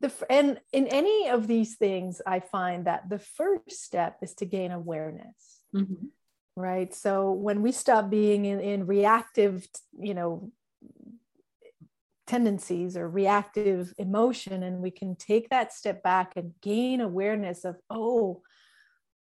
The, 0.00 0.12
and 0.30 0.60
in 0.72 0.86
any 0.86 1.28
of 1.28 1.46
these 1.46 1.76
things, 1.76 2.22
I 2.26 2.40
find 2.40 2.86
that 2.86 3.10
the 3.10 3.18
first 3.18 3.72
step 3.72 4.18
is 4.22 4.34
to 4.34 4.46
gain 4.46 4.70
awareness. 4.70 5.64
Mm-hmm. 5.74 6.06
Right. 6.56 6.94
So 6.94 7.32
when 7.32 7.62
we 7.62 7.72
stop 7.72 8.10
being 8.10 8.44
in, 8.44 8.60
in 8.60 8.86
reactive, 8.86 9.66
you 9.98 10.14
know, 10.14 10.50
tendencies 12.30 12.96
or 12.96 13.08
reactive 13.08 13.92
emotion, 13.98 14.62
and 14.62 14.80
we 14.80 14.92
can 14.92 15.16
take 15.16 15.48
that 15.48 15.72
step 15.72 16.02
back 16.02 16.28
and 16.36 16.54
gain 16.62 17.00
awareness 17.00 17.64
of, 17.64 17.76
oh, 17.90 18.42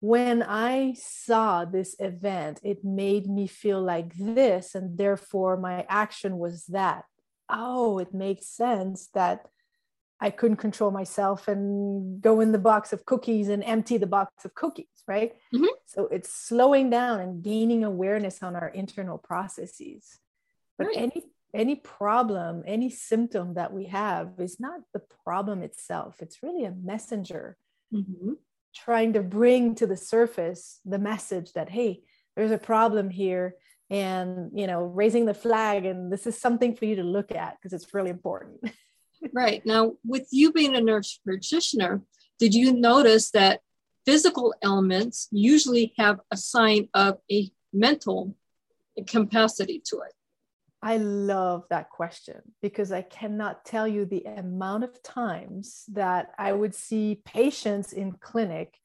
when 0.02 0.44
I 0.44 0.94
saw 0.98 1.66
this 1.66 1.96
event, 2.00 2.60
it 2.64 2.84
made 2.84 3.26
me 3.28 3.48
feel 3.48 3.82
like 3.82 4.14
this, 4.16 4.76
and 4.76 4.98
therefore 4.98 5.58
my 5.58 5.86
action 5.90 6.38
was 6.38 6.66
that. 6.68 7.06
Oh, 7.50 8.00
it 8.00 8.14
makes 8.14 8.46
sense 8.48 9.10
that 9.14 9.48
I 10.20 10.30
couldn't 10.30 10.58
control 10.58 10.92
myself 10.92 11.48
and 11.48 12.22
go 12.22 12.42
in 12.42 12.52
the 12.52 12.66
box 12.72 12.94
of 12.94 13.06
cookies 13.06 13.50
and 13.50 13.64
empty 13.64 13.98
the 13.98 14.14
box 14.18 14.46
of 14.46 14.54
cookies, 14.54 14.98
right? 15.08 15.34
Mm-hmm. 15.54 15.74
So 15.88 16.08
it's 16.16 16.32
slowing 16.32 16.92
down 16.92 17.20
and 17.20 17.44
gaining 17.44 17.84
awareness 17.84 18.44
on 18.44 18.56
our 18.56 18.70
internal 18.70 19.18
processes. 19.18 20.20
But 20.78 20.88
right. 20.88 20.98
any 20.98 21.24
any 21.54 21.76
problem, 21.76 22.64
any 22.66 22.90
symptom 22.90 23.56
that 23.56 23.74
we 23.74 23.86
have 23.86 24.32
is 24.40 24.60
not 24.60 24.82
the 24.94 25.02
problem 25.24 25.62
itself. 25.62 26.18
It's 26.22 26.44
really 26.44 26.66
a 26.66 26.72
messenger 26.72 27.58
mm-hmm. 27.94 28.34
trying 28.76 29.14
to 29.14 29.22
bring 29.22 29.76
to 29.76 29.88
the 29.88 29.98
surface 29.98 30.80
the 30.86 31.00
message 31.00 31.54
that 31.54 31.70
hey, 31.70 32.02
there's 32.36 32.52
a 32.52 32.58
problem 32.58 33.10
here 33.10 33.56
and 33.90 34.52
you 34.54 34.68
know 34.68 34.84
raising 34.84 35.26
the 35.26 35.34
flag 35.34 35.86
and 35.86 36.12
this 36.12 36.26
is 36.26 36.38
something 36.38 36.74
for 36.74 36.86
you 36.86 36.96
to 36.96 37.04
look 37.04 37.34
at 37.34 37.58
because 37.58 37.74
it's 37.74 37.94
really 37.94 38.10
important 38.10 38.64
right. 39.34 39.66
Now, 39.66 39.94
with 40.06 40.28
you 40.32 40.52
being 40.52 40.76
a 40.76 40.82
nurse 40.82 41.20
practitioner, 41.24 42.02
did 42.40 42.54
you 42.54 42.74
notice 42.74 43.32
that 43.32 43.62
physical 44.06 44.54
elements 44.62 45.28
usually 45.32 45.94
have 45.98 46.20
a 46.32 46.38
sign 46.38 46.90
of 46.94 47.18
a 47.32 47.52
mental 47.74 48.36
capacity 49.08 49.82
to 49.86 49.98
it? 49.98 50.14
I 50.84 50.98
love 50.98 51.66
that 51.70 51.90
question 51.90 52.42
because 52.62 52.92
I 52.92 53.04
cannot 53.04 53.66
tell 53.66 53.88
you 53.88 54.06
the 54.06 54.24
amount 54.26 54.84
of 54.84 55.02
times 55.04 55.84
that 55.94 56.32
I 56.40 56.52
would 56.54 56.74
see 56.74 57.22
patients 57.24 57.94
in 57.94 58.14
clinic 58.14 58.78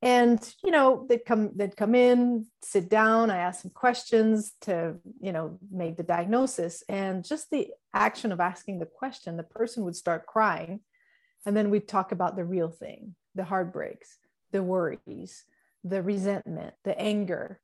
and 0.00 0.54
you 0.62 0.70
know 0.70 1.06
they'd 1.08 1.24
come 1.24 1.50
they'd 1.56 1.76
come 1.76 1.94
in 1.94 2.46
sit 2.62 2.88
down 2.88 3.30
i 3.30 3.38
ask 3.38 3.62
some 3.62 3.70
questions 3.72 4.52
to 4.60 4.94
you 5.20 5.32
know 5.32 5.58
make 5.70 5.96
the 5.96 6.02
diagnosis. 6.02 6.84
And 6.88 7.24
just 7.24 7.50
the 7.50 7.70
action 7.92 8.30
of 8.30 8.40
asking 8.40 8.78
the 8.78 8.86
question 8.86 9.36
the 9.36 9.42
person 9.42 9.84
would 9.84 9.96
start 9.96 10.26
crying. 10.26 10.80
And 11.46 11.56
then 11.56 11.70
we'd 11.70 11.88
talk 11.88 12.12
about 12.12 12.36
the 12.36 12.44
real 12.44 12.70
thing 12.70 13.14
the 13.34 13.44
heartbreaks 13.44 14.18
the 14.52 14.62
worries 14.62 15.44
the 15.84 16.02
resentment 16.02 16.74
the 16.84 16.98
anger. 16.98 17.60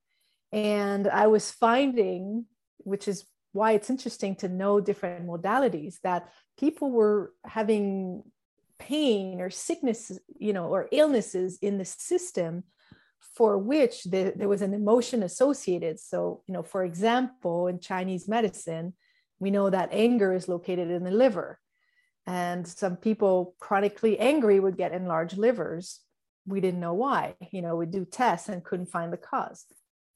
And 0.53 1.07
i 1.07 1.27
was 1.27 1.51
finding 1.51 2.47
which 2.79 3.09
is 3.09 3.25
why 3.55 3.73
it's 3.73 3.89
interesting 3.89 4.35
to 4.35 4.49
know 4.49 4.81
different 4.81 5.27
modalities 5.27 6.01
that 6.03 6.29
people 6.59 6.91
were 6.91 7.33
having 7.45 8.23
pain 8.81 9.41
or 9.41 9.49
sickness, 9.49 10.11
you 10.37 10.53
know, 10.53 10.67
or 10.67 10.89
illnesses 10.91 11.59
in 11.63 11.79
the 11.79 11.85
system 11.85 12.65
for 13.37 13.57
which 13.57 14.05
there, 14.05 14.33
there 14.33 14.49
was 14.49 14.61
an 14.61 14.75
emotion 14.75 15.23
associated. 15.23 16.01
So, 16.01 16.43
you 16.47 16.53
know, 16.53 16.65
for 16.65 16.85
example, 16.85 17.69
in 17.69 17.79
Chinese 17.79 18.29
medicine, 18.29 18.95
we 19.39 19.51
know 19.51 19.71
that 19.71 19.91
anger 19.93 20.35
is 20.35 20.49
located 20.49 20.91
in 20.91 21.05
the 21.05 21.11
liver. 21.11 21.61
And 22.27 22.67
some 22.67 22.97
people 22.97 23.55
chronically 23.61 24.19
angry 24.19 24.59
would 24.59 24.77
get 24.77 24.93
enlarged 24.93 25.39
livers. 25.39 26.01
We 26.47 26.61
didn't 26.61 26.81
know 26.81 26.95
why. 26.95 27.37
You 27.53 27.63
know, 27.63 27.77
we 27.77 27.87
do 27.87 28.05
tests 28.05 28.49
and 28.49 28.65
couldn't 28.65 28.87
find 28.87 29.13
the 29.13 29.17
cause. 29.17 29.65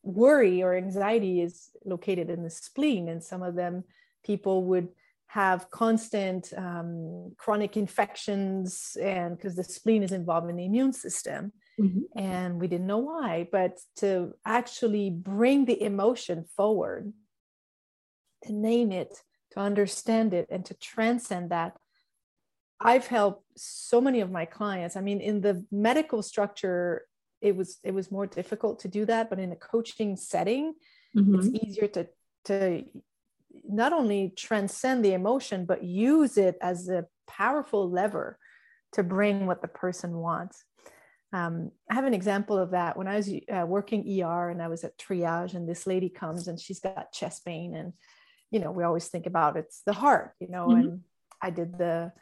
Worry 0.02 0.62
or 0.62 0.74
anxiety 0.76 1.40
is 1.40 1.70
located 1.84 2.30
in 2.30 2.42
the 2.42 2.50
spleen, 2.50 3.08
and 3.08 3.22
some 3.22 3.42
of 3.42 3.54
them 3.54 3.84
people 4.24 4.64
would 4.64 4.88
have 5.28 5.70
constant 5.70 6.52
um, 6.56 7.32
chronic 7.36 7.76
infections 7.76 8.96
and 9.00 9.36
because 9.36 9.56
the 9.56 9.64
spleen 9.64 10.02
is 10.02 10.12
involved 10.12 10.48
in 10.48 10.56
the 10.56 10.64
immune 10.64 10.92
system 10.92 11.52
mm-hmm. 11.78 12.18
and 12.18 12.58
we 12.58 12.66
didn't 12.66 12.86
know 12.86 12.98
why 12.98 13.46
but 13.52 13.78
to 13.94 14.32
actually 14.46 15.10
bring 15.10 15.66
the 15.66 15.80
emotion 15.82 16.46
forward 16.56 17.12
to 18.42 18.52
name 18.52 18.90
it 18.90 19.22
to 19.50 19.60
understand 19.60 20.32
it 20.32 20.46
and 20.50 20.64
to 20.64 20.72
transcend 20.74 21.50
that 21.50 21.76
i've 22.80 23.06
helped 23.06 23.44
so 23.54 24.00
many 24.00 24.20
of 24.20 24.30
my 24.30 24.46
clients 24.46 24.96
i 24.96 25.00
mean 25.02 25.20
in 25.20 25.42
the 25.42 25.62
medical 25.70 26.22
structure 26.22 27.02
it 27.40 27.56
was 27.56 27.78
it 27.84 27.94
was 27.94 28.10
more 28.10 28.26
difficult 28.26 28.80
to 28.80 28.88
do 28.88 29.04
that 29.04 29.30
but 29.30 29.38
in 29.38 29.52
a 29.52 29.56
coaching 29.56 30.16
setting 30.16 30.74
mm-hmm. 31.16 31.38
it's 31.38 31.48
easier 31.64 31.88
to 31.88 32.06
to 32.44 32.84
not 33.68 33.92
only 33.92 34.32
transcend 34.36 35.04
the 35.04 35.12
emotion, 35.12 35.64
but 35.64 35.82
use 35.82 36.36
it 36.36 36.56
as 36.60 36.88
a 36.88 37.06
powerful 37.26 37.88
lever 37.90 38.38
to 38.92 39.02
bring 39.02 39.46
what 39.46 39.62
the 39.62 39.68
person 39.68 40.16
wants. 40.16 40.64
Um, 41.32 41.72
I 41.90 41.94
have 41.94 42.06
an 42.06 42.14
example 42.14 42.56
of 42.56 42.70
that 42.70 42.96
when 42.96 43.06
I 43.06 43.16
was 43.16 43.30
uh, 43.30 43.66
working 43.66 44.22
ER 44.22 44.48
and 44.48 44.62
I 44.62 44.68
was 44.68 44.84
at 44.84 44.98
triage, 44.98 45.54
and 45.54 45.68
this 45.68 45.86
lady 45.86 46.08
comes 46.08 46.48
and 46.48 46.58
she's 46.58 46.80
got 46.80 47.12
chest 47.12 47.44
pain, 47.44 47.74
and 47.74 47.92
you 48.50 48.60
know 48.60 48.70
we 48.70 48.82
always 48.82 49.08
think 49.08 49.26
about 49.26 49.58
it's 49.58 49.82
the 49.84 49.92
heart, 49.92 50.32
you 50.40 50.48
know. 50.48 50.68
Mm-hmm. 50.68 50.80
And 50.80 51.00
I 51.42 51.50
did 51.50 51.76
the 51.76 52.12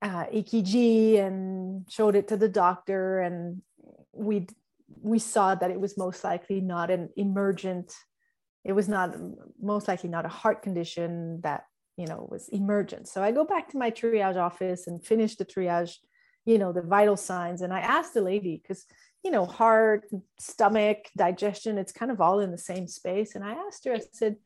uh, 0.00 0.24
EKG 0.26 1.18
and 1.18 1.84
showed 1.90 2.16
it 2.16 2.28
to 2.28 2.38
the 2.38 2.48
doctor, 2.48 3.20
and 3.20 3.60
we 4.16 4.46
we 5.02 5.18
saw 5.18 5.54
that 5.54 5.70
it 5.70 5.80
was 5.80 5.98
most 5.98 6.24
likely 6.24 6.60
not 6.60 6.90
an 6.90 7.10
emergent 7.16 7.94
it 8.64 8.72
was 8.72 8.88
not 8.88 9.14
most 9.60 9.86
likely 9.88 10.10
not 10.10 10.26
a 10.26 10.28
heart 10.28 10.62
condition 10.62 11.40
that 11.42 11.64
you 11.96 12.06
know 12.06 12.28
was 12.30 12.48
emergent. 12.48 13.08
So 13.08 13.22
i 13.22 13.30
go 13.32 13.44
back 13.44 13.70
to 13.70 13.78
my 13.78 13.90
triage 13.90 14.36
office 14.36 14.86
and 14.86 15.04
finish 15.04 15.36
the 15.36 15.44
triage 15.44 15.96
you 16.44 16.58
know 16.58 16.72
the 16.72 16.82
vital 16.82 17.16
signs 17.16 17.62
and 17.62 17.72
i 17.72 17.80
asked 17.80 18.14
the 18.14 18.20
lady 18.20 18.60
because 18.62 18.84
you 19.24 19.30
know 19.30 19.46
heart 19.46 20.04
stomach 20.38 20.98
digestion 21.16 21.78
it's 21.78 21.92
kind 21.92 22.10
of 22.10 22.20
all 22.20 22.40
in 22.40 22.50
the 22.50 22.58
same 22.58 22.86
space. 22.86 23.34
And 23.34 23.44
i 23.44 23.52
asked 23.52 23.84
her 23.84 23.94
i 23.94 24.00
said 24.12 24.36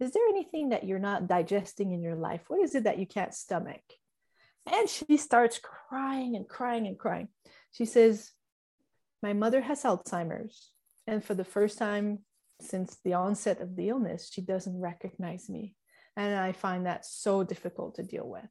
is 0.00 0.10
there 0.10 0.26
anything 0.28 0.70
that 0.70 0.84
you're 0.84 0.98
not 0.98 1.28
digesting 1.28 1.92
in 1.92 2.02
your 2.02 2.16
life? 2.16 2.42
What 2.48 2.60
is 2.60 2.74
it 2.74 2.84
that 2.84 2.98
you 2.98 3.06
can't 3.06 3.32
stomach? 3.32 3.82
And 4.70 4.88
she 4.88 5.16
starts 5.16 5.60
crying 5.88 6.36
and 6.36 6.48
crying 6.48 6.86
and 6.86 6.98
crying. 6.98 7.28
She 7.72 7.84
says 7.84 8.32
my 9.24 9.32
mother 9.32 9.62
has 9.62 9.84
alzheimer's 9.84 10.70
and 11.06 11.24
for 11.24 11.32
the 11.32 11.44
first 11.44 11.78
time 11.78 12.18
since 12.60 12.98
the 13.04 13.14
onset 13.14 13.62
of 13.62 13.74
the 13.74 13.88
illness, 13.88 14.30
she 14.30 14.42
doesn't 14.42 14.78
recognize 14.78 15.48
me. 15.48 15.74
And 16.14 16.34
I 16.34 16.52
find 16.52 16.84
that 16.84 17.06
so 17.06 17.42
difficult 17.42 17.94
to 17.94 18.02
deal 18.02 18.28
with. 18.28 18.48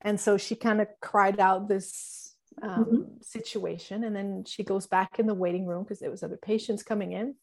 And 0.00 0.18
so 0.18 0.38
she 0.38 0.54
kind 0.54 0.80
of 0.80 0.88
cried 1.02 1.38
out 1.38 1.68
this 1.68 2.34
um, 2.62 2.84
mm-hmm. 2.84 3.02
situation. 3.20 4.04
And 4.04 4.16
then 4.16 4.44
she 4.46 4.64
goes 4.64 4.86
back 4.86 5.18
in 5.18 5.26
the 5.26 5.34
waiting 5.34 5.66
room 5.66 5.84
because 5.84 6.00
there 6.00 6.10
was 6.10 6.22
other 6.22 6.38
patients 6.38 6.82
coming 6.82 7.12
in. 7.12 7.34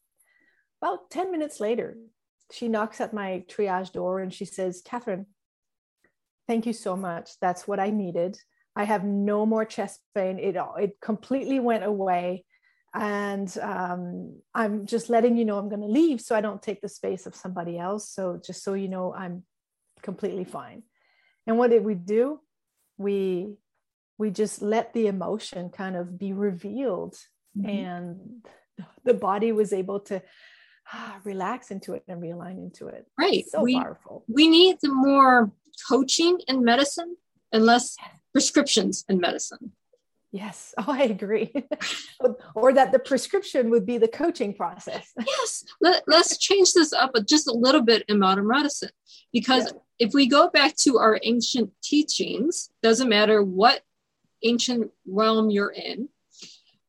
About 0.82 1.10
10 1.10 1.30
minutes 1.30 1.60
later, 1.60 1.96
she 2.50 2.66
knocks 2.66 3.00
at 3.00 3.14
my 3.14 3.44
triage 3.48 3.92
door 3.92 4.18
and 4.18 4.34
she 4.34 4.44
says, 4.44 4.82
Catherine, 4.84 5.26
thank 6.48 6.66
you 6.66 6.72
so 6.72 6.96
much. 6.96 7.30
That's 7.40 7.68
what 7.68 7.78
I 7.78 7.90
needed. 7.90 8.36
I 8.80 8.84
have 8.84 9.04
no 9.04 9.44
more 9.44 9.64
chest 9.64 10.00
pain. 10.14 10.38
It, 10.38 10.56
it 10.78 11.00
completely 11.00 11.60
went 11.60 11.84
away. 11.84 12.44
And 12.92 13.48
um, 13.62 14.40
i'm 14.52 14.84
just 14.84 15.10
letting 15.10 15.36
you 15.36 15.44
know 15.44 15.58
i'm 15.58 15.68
going 15.68 15.86
to 15.88 15.94
leave 16.00 16.20
so 16.20 16.34
i 16.34 16.40
don't 16.40 16.60
take 16.60 16.80
the 16.80 16.88
space 16.88 17.24
of 17.26 17.36
somebody 17.36 17.78
else. 17.78 18.10
So 18.16 18.40
just 18.44 18.64
so 18.64 18.74
you 18.74 18.88
know 18.88 19.14
i'm 19.14 19.44
completely 20.02 20.44
fine. 20.44 20.82
And 21.46 21.56
what 21.58 21.70
did 21.70 21.84
we 21.84 21.94
do? 21.94 22.40
We 22.98 23.54
we 24.18 24.30
just 24.30 24.60
let 24.60 24.92
the 24.92 25.06
emotion 25.06 25.70
kind 25.70 25.96
of 25.96 26.18
be 26.18 26.32
revealed. 26.32 27.16
Mm-hmm. 27.56 27.68
and 27.68 28.46
the 29.04 29.14
body 29.14 29.50
was 29.50 29.72
able 29.72 30.00
to 30.10 30.22
ah, 30.92 31.18
relax 31.24 31.70
into 31.70 31.94
it 31.94 32.04
and 32.08 32.22
realign 32.22 32.58
into 32.58 32.86
it. 32.86 33.06
Right. 33.18 33.44
So 33.48 33.62
we, 33.62 33.74
powerful. 33.74 34.24
we 34.28 34.48
need 34.48 34.78
more 34.84 35.50
coaching 35.88 36.38
in 36.46 36.62
medicine 36.62 37.16
and 37.52 37.64
less 37.64 37.96
prescriptions 38.32 39.04
in 39.08 39.18
medicine 39.18 39.72
Yes, 40.32 40.74
oh, 40.78 40.84
I 40.88 41.02
agree. 41.02 41.52
or 42.54 42.72
that 42.72 42.92
the 42.92 42.98
prescription 42.98 43.70
would 43.70 43.86
be 43.86 43.98
the 43.98 44.08
coaching 44.08 44.54
process. 44.54 45.12
yes, 45.26 45.64
Let, 45.80 46.02
us 46.08 46.38
change 46.38 46.72
this 46.72 46.92
up 46.92 47.12
just 47.26 47.48
a 47.48 47.52
little 47.52 47.82
bit 47.82 48.04
in 48.08 48.18
modern 48.18 48.46
medicine. 48.46 48.90
Because 49.32 49.66
yeah. 49.66 50.06
if 50.06 50.14
we 50.14 50.26
go 50.26 50.48
back 50.50 50.76
to 50.76 50.98
our 50.98 51.18
ancient 51.22 51.70
teachings, 51.82 52.70
doesn't 52.82 53.08
matter 53.08 53.42
what 53.42 53.82
ancient 54.42 54.90
realm 55.06 55.50
you're 55.50 55.72
in, 55.72 56.08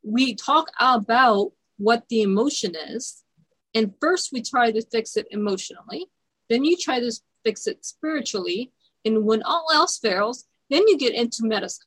we 0.03 0.33
talk 0.33 0.71
about 0.79 1.51
what 1.77 2.07
the 2.10 2.21
emotion 2.21 2.75
is. 2.75 3.24
And 3.74 3.93
first, 4.01 4.31
we 4.31 4.41
try 4.41 4.71
to 4.71 4.81
fix 4.91 5.15
it 5.17 5.27
emotionally. 5.31 6.07
Then 6.50 6.63
you 6.65 6.75
try 6.77 7.00
to 7.00 7.12
fix 7.45 7.67
it 7.67 7.86
spiritually. 7.86 8.71
And 9.05 9.24
when 9.24 9.41
all 9.43 9.67
else 9.74 9.98
fails, 9.98 10.45
then 10.71 10.87
you 10.87 10.97
get 10.97 11.13
into 11.13 11.43
medicine 11.43 11.85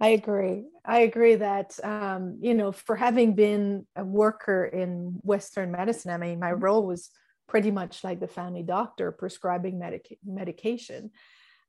I 0.00 0.08
agree. 0.08 0.64
I 0.84 1.00
agree 1.00 1.36
that, 1.36 1.78
um, 1.82 2.38
you 2.40 2.54
know, 2.54 2.72
for 2.72 2.96
having 2.96 3.34
been 3.34 3.86
a 3.96 4.04
worker 4.04 4.64
in 4.64 5.18
Western 5.22 5.70
medicine, 5.70 6.10
I 6.10 6.18
mean, 6.18 6.40
my 6.40 6.52
role 6.52 6.84
was 6.84 7.10
pretty 7.48 7.70
much 7.70 8.02
like 8.02 8.20
the 8.20 8.28
family 8.28 8.62
doctor 8.62 9.12
prescribing 9.12 9.78
medic- 9.78 10.18
medication. 10.24 11.10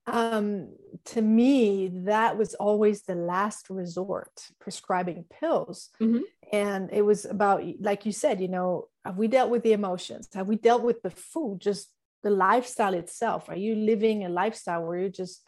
Um, 0.08 0.76
to 1.06 1.22
me, 1.22 1.88
that 2.06 2.38
was 2.38 2.56
always 2.56 3.04
the 3.04 3.16
last 3.16 3.70
resort, 3.70 4.50
prescribing 4.60 5.26
pills. 5.40 5.90
Mm-hmm. 6.02 6.22
And 6.52 6.90
it 6.92 7.04
was 7.04 7.26
about, 7.26 7.64
like 7.80 8.06
you 8.06 8.12
said, 8.12 8.42
you 8.42 8.48
know, 8.48 8.90
have 9.04 9.18
we 9.18 9.28
dealt 9.28 9.50
with 9.50 9.64
the 9.64 9.74
emotions? 9.74 10.28
Have 10.34 10.48
we 10.48 10.58
dealt 10.58 10.84
with 10.84 11.02
the 11.02 11.10
food, 11.10 11.60
just 11.62 11.92
the 12.24 12.32
lifestyle 12.32 12.96
itself? 12.96 13.50
Are 13.50 13.58
you 13.58 13.76
living 13.76 14.26
a 14.26 14.30
lifestyle 14.30 14.84
where 14.84 15.00
you're 15.00 15.10
just 15.10 15.48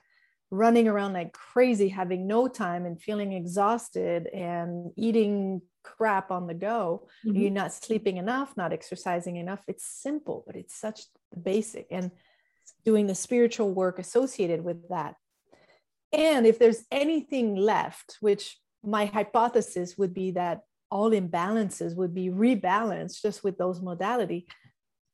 running 0.50 0.88
around 0.88 1.13
like 1.13 1.34
crazy, 1.34 1.89
having 1.89 2.27
no 2.27 2.48
time 2.48 2.86
and 2.86 3.01
feeling 3.01 3.34
exhausted 3.34 4.27
and 4.27 4.92
eating 4.96 5.62
crap 5.84 6.32
on 6.32 6.48
the 6.48 6.54
go. 6.54 7.08
Mm-hmm. 7.25 7.38
You're 7.38 7.51
not 7.51 7.74
sleeping 7.74 8.18
enough, 8.18 8.56
not 8.56 8.74
exercising 8.74 9.36
enough. 9.36 9.63
It's 9.68 9.86
simple, 9.86 10.44
but 10.48 10.56
it's 10.56 10.75
such 10.75 11.01
basic 11.42 11.88
and 11.92 12.12
doing 12.86 13.08
the 13.08 13.16
spiritual 13.16 13.74
work 13.74 14.00
associated 14.00 14.63
with 14.63 14.89
that. 14.89 15.16
And 16.13 16.46
if 16.46 16.60
there's 16.60 16.86
anything 16.92 17.56
left, 17.56 18.18
which 18.22 18.58
my 18.84 19.06
hypothesis 19.06 19.98
would 19.98 20.13
be 20.13 20.32
that 20.32 20.62
all 20.89 21.12
imbalances 21.12 21.96
would 21.96 22.16
be 22.16 22.30
rebalanced 22.30 23.22
just 23.22 23.44
with 23.44 23.58
those 23.58 23.82
modality. 23.82 24.48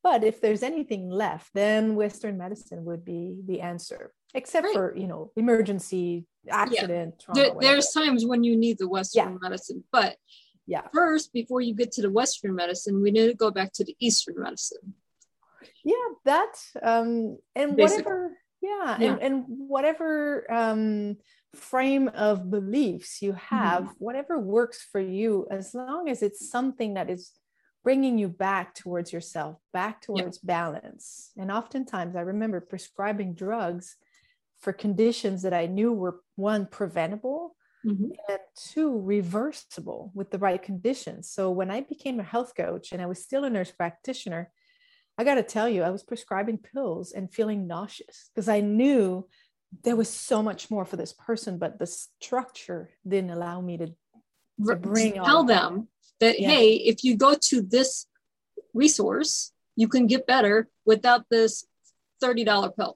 But 0.04 0.24
if 0.24 0.42
there's 0.42 0.62
anything 0.62 1.10
left, 1.10 1.50
then 1.54 1.96
Western 1.96 2.38
medicine 2.38 2.86
would 2.86 3.04
be 3.04 3.38
the 3.48 3.62
answer 3.62 4.14
except 4.34 4.66
right. 4.66 4.74
for 4.74 4.96
you 4.96 5.08
know 5.08 5.32
emergency 5.36 6.26
accident 6.50 7.24
yeah. 7.36 7.44
there, 7.44 7.54
there's 7.60 7.90
times 7.92 8.26
when 8.26 8.44
you 8.44 8.58
need 8.58 8.78
the 8.78 8.88
western 8.88 9.34
yeah. 9.34 9.38
medicine 9.42 9.84
but 9.92 10.18
yeah 10.66 10.82
first 10.94 11.32
before 11.34 11.62
you 11.62 11.74
get 11.74 11.92
to 11.92 12.02
the 12.02 12.10
western 12.10 12.56
medicine 12.56 13.02
we 13.02 13.12
need 13.12 13.28
to 13.28 13.34
go 13.34 13.52
back 13.52 13.72
to 13.74 13.84
the 13.84 13.96
eastern 14.00 14.36
medicine 14.38 14.94
yeah 15.84 15.94
that 16.26 16.54
um 16.82 17.38
and 17.56 17.76
Basically. 17.76 18.04
whatever 18.04 18.38
yeah, 18.62 18.98
yeah, 18.98 19.12
And, 19.12 19.22
and 19.22 19.46
whatever 19.48 20.52
um 20.52 21.18
frame 21.54 22.08
of 22.10 22.50
beliefs 22.50 23.22
you 23.22 23.34
have 23.34 23.84
mm-hmm. 23.84 24.04
whatever 24.04 24.40
works 24.40 24.86
for 24.92 25.02
you 25.02 25.48
as 25.52 25.74
long 25.74 26.10
as 26.10 26.24
it's 26.24 26.50
something 26.50 26.96
that 26.96 27.10
is 27.10 27.32
bringing 27.84 28.18
you 28.18 28.30
back 28.30 28.74
towards 28.74 29.12
yourself 29.14 29.58
back 29.74 30.02
towards 30.02 30.38
balance 30.40 31.32
and 31.38 31.52
oftentimes 31.52 32.16
i 32.16 32.22
remember 32.22 32.60
prescribing 32.60 33.34
drugs 33.34 33.98
for 34.64 34.72
conditions 34.72 35.42
that 35.42 35.54
I 35.54 35.66
knew 35.66 35.92
were 35.92 36.22
one 36.36 36.66
preventable 36.66 37.56
mm-hmm. 37.86 38.12
and 38.30 38.40
two 38.56 38.98
reversible 39.02 40.10
with 40.16 40.32
the 40.32 40.38
right 40.38 40.62
conditions. 40.62 41.30
So 41.30 41.52
when 41.52 41.70
I 41.70 41.82
became 41.82 42.20
a 42.20 42.24
health 42.24 42.54
coach 42.56 42.94
and 42.94 43.02
I 43.02 43.06
was 43.06 43.22
still 43.22 43.44
a 43.44 43.50
nurse 43.50 43.72
practitioner, 43.72 44.52
I 45.18 45.26
got 45.26 45.36
to 45.36 45.44
tell 45.44 45.68
you, 45.68 45.84
I 45.84 45.90
was 45.90 46.02
prescribing 46.02 46.60
pills 46.60 47.12
and 47.12 47.32
feeling 47.32 47.68
nauseous 47.68 48.32
because 48.34 48.48
I 48.48 48.62
knew 48.62 49.28
there 49.84 49.98
was 49.98 50.10
so 50.10 50.42
much 50.42 50.72
more 50.72 50.86
for 50.86 50.96
this 50.96 51.12
person, 51.12 51.58
but 51.58 51.78
the 51.78 51.88
structure 51.88 52.90
didn't 53.06 53.32
allow 53.32 53.60
me 53.60 53.78
to, 53.78 53.88
to 54.68 54.76
bring 54.78 55.16
tell 55.16 55.44
them 55.44 55.90
that 56.22 56.40
yeah. 56.40 56.50
hey, 56.50 56.76
if 56.76 57.04
you 57.04 57.18
go 57.18 57.36
to 57.36 57.62
this 57.62 58.08
resource, 58.74 59.52
you 59.76 59.90
can 59.90 60.08
get 60.08 60.26
better 60.26 60.70
without 60.86 61.26
this 61.30 61.66
$30 62.24 62.76
pill. 62.78 62.96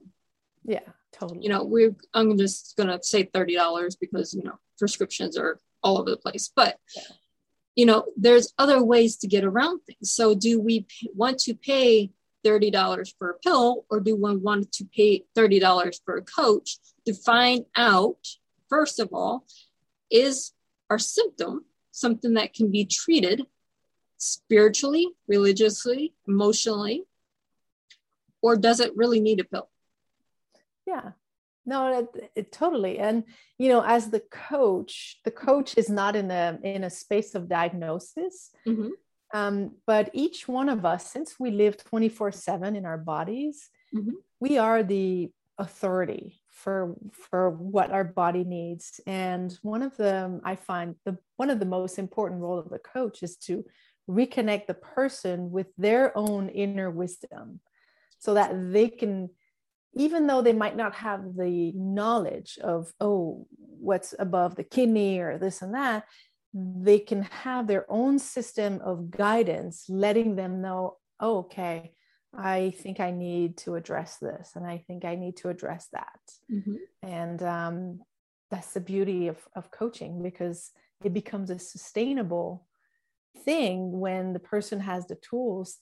Yeah. 0.64 0.80
Totally. 1.18 1.40
You 1.42 1.48
know, 1.48 1.64
we're 1.64 1.94
I'm 2.14 2.36
just 2.38 2.76
gonna 2.76 3.02
say 3.02 3.24
thirty 3.24 3.54
dollars 3.54 3.96
because 3.96 4.34
you 4.34 4.42
know 4.42 4.58
prescriptions 4.78 5.36
are 5.36 5.60
all 5.82 5.98
over 5.98 6.10
the 6.10 6.16
place. 6.16 6.50
But 6.54 6.78
yeah. 6.94 7.02
you 7.76 7.86
know, 7.86 8.06
there's 8.16 8.52
other 8.58 8.82
ways 8.82 9.16
to 9.18 9.26
get 9.26 9.44
around 9.44 9.80
things. 9.80 10.12
So, 10.12 10.34
do 10.34 10.60
we 10.60 10.82
p- 10.82 11.10
want 11.14 11.38
to 11.40 11.54
pay 11.54 12.10
thirty 12.44 12.70
dollars 12.70 13.14
for 13.18 13.30
a 13.30 13.38
pill, 13.38 13.84
or 13.90 14.00
do 14.00 14.14
we 14.16 14.36
want 14.36 14.70
to 14.72 14.84
pay 14.84 15.24
thirty 15.34 15.58
dollars 15.58 16.00
for 16.04 16.16
a 16.16 16.22
coach 16.22 16.78
to 17.06 17.14
find 17.14 17.64
out 17.76 18.18
first 18.68 19.00
of 19.00 19.10
all, 19.12 19.44
is 20.10 20.52
our 20.90 20.98
symptom 20.98 21.64
something 21.90 22.34
that 22.34 22.54
can 22.54 22.70
be 22.70 22.84
treated 22.84 23.42
spiritually, 24.18 25.08
religiously, 25.26 26.14
emotionally, 26.26 27.04
or 28.42 28.56
does 28.56 28.80
it 28.80 28.96
really 28.96 29.20
need 29.20 29.40
a 29.40 29.44
pill? 29.44 29.68
Yeah 30.88 31.10
no 31.66 32.00
it, 32.00 32.30
it, 32.34 32.52
totally 32.52 32.98
and 32.98 33.24
you 33.58 33.68
know 33.68 33.82
as 33.84 34.10
the 34.10 34.22
coach 34.30 35.20
the 35.24 35.30
coach 35.30 35.76
is 35.76 35.88
not 35.90 36.16
in 36.16 36.30
a 36.30 36.58
in 36.64 36.84
a 36.84 36.90
space 36.90 37.34
of 37.34 37.48
diagnosis 37.48 38.50
mm-hmm. 38.66 38.88
um, 39.34 39.72
but 39.86 40.10
each 40.14 40.48
one 40.48 40.68
of 40.68 40.84
us 40.84 41.10
since 41.10 41.38
we 41.38 41.50
live 41.50 41.76
24 41.76 42.32
7 42.32 42.74
in 42.74 42.84
our 42.86 42.98
bodies 42.98 43.68
mm-hmm. 43.94 44.16
we 44.40 44.58
are 44.58 44.82
the 44.82 45.30
authority 45.58 46.40
for 46.50 46.96
for 47.12 47.50
what 47.50 47.90
our 47.90 48.04
body 48.04 48.44
needs 48.44 49.00
and 49.06 49.58
one 49.62 49.82
of 49.82 49.96
them 49.96 50.40
i 50.44 50.54
find 50.56 50.94
the 51.04 51.16
one 51.36 51.50
of 51.50 51.58
the 51.60 51.66
most 51.66 51.98
important 51.98 52.40
role 52.40 52.58
of 52.58 52.70
the 52.70 52.78
coach 52.78 53.22
is 53.22 53.36
to 53.36 53.64
reconnect 54.08 54.66
the 54.66 54.74
person 54.74 55.50
with 55.50 55.66
their 55.76 56.16
own 56.16 56.48
inner 56.48 56.90
wisdom 56.90 57.60
so 58.18 58.34
that 58.34 58.50
they 58.72 58.88
can 58.88 59.28
even 59.94 60.26
though 60.26 60.42
they 60.42 60.52
might 60.52 60.76
not 60.76 60.94
have 60.94 61.22
the 61.36 61.72
knowledge 61.74 62.58
of 62.62 62.92
oh 63.00 63.46
what's 63.58 64.14
above 64.18 64.56
the 64.56 64.64
kidney 64.64 65.18
or 65.18 65.38
this 65.38 65.62
and 65.62 65.74
that 65.74 66.04
they 66.54 66.98
can 66.98 67.22
have 67.22 67.66
their 67.66 67.84
own 67.90 68.18
system 68.18 68.80
of 68.84 69.10
guidance 69.10 69.84
letting 69.88 70.36
them 70.36 70.60
know 70.60 70.96
oh, 71.20 71.38
okay 71.38 71.92
i 72.36 72.72
think 72.78 73.00
i 73.00 73.10
need 73.10 73.56
to 73.56 73.74
address 73.74 74.16
this 74.18 74.52
and 74.54 74.66
i 74.66 74.78
think 74.86 75.04
i 75.04 75.14
need 75.14 75.36
to 75.36 75.48
address 75.48 75.88
that 75.92 76.20
mm-hmm. 76.52 76.76
and 77.02 77.42
um, 77.42 78.00
that's 78.50 78.72
the 78.72 78.80
beauty 78.80 79.28
of, 79.28 79.36
of 79.54 79.70
coaching 79.70 80.22
because 80.22 80.70
it 81.04 81.12
becomes 81.12 81.50
a 81.50 81.58
sustainable 81.58 82.66
thing 83.44 83.98
when 84.00 84.32
the 84.32 84.38
person 84.38 84.80
has 84.80 85.06
the 85.06 85.16
tools 85.16 85.78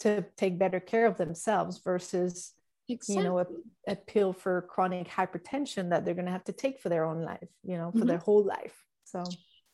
to 0.00 0.24
take 0.36 0.58
better 0.58 0.80
care 0.80 1.06
of 1.06 1.18
themselves 1.18 1.80
versus 1.84 2.52
exactly. 2.90 3.16
you 3.16 3.28
know 3.28 3.38
a, 3.38 3.46
a, 3.88 3.96
pill 3.96 4.32
for 4.32 4.62
chronic 4.62 5.08
hypertension 5.08 5.90
that 5.90 6.04
they're 6.04 6.14
going 6.14 6.26
to 6.26 6.32
have 6.32 6.44
to 6.44 6.52
take 6.52 6.80
for 6.80 6.88
their 6.88 7.04
own 7.04 7.22
life 7.22 7.48
you 7.62 7.76
know 7.76 7.90
for 7.90 7.98
mm-hmm. 7.98 8.08
their 8.08 8.18
whole 8.18 8.44
life 8.44 8.84
so 9.04 9.24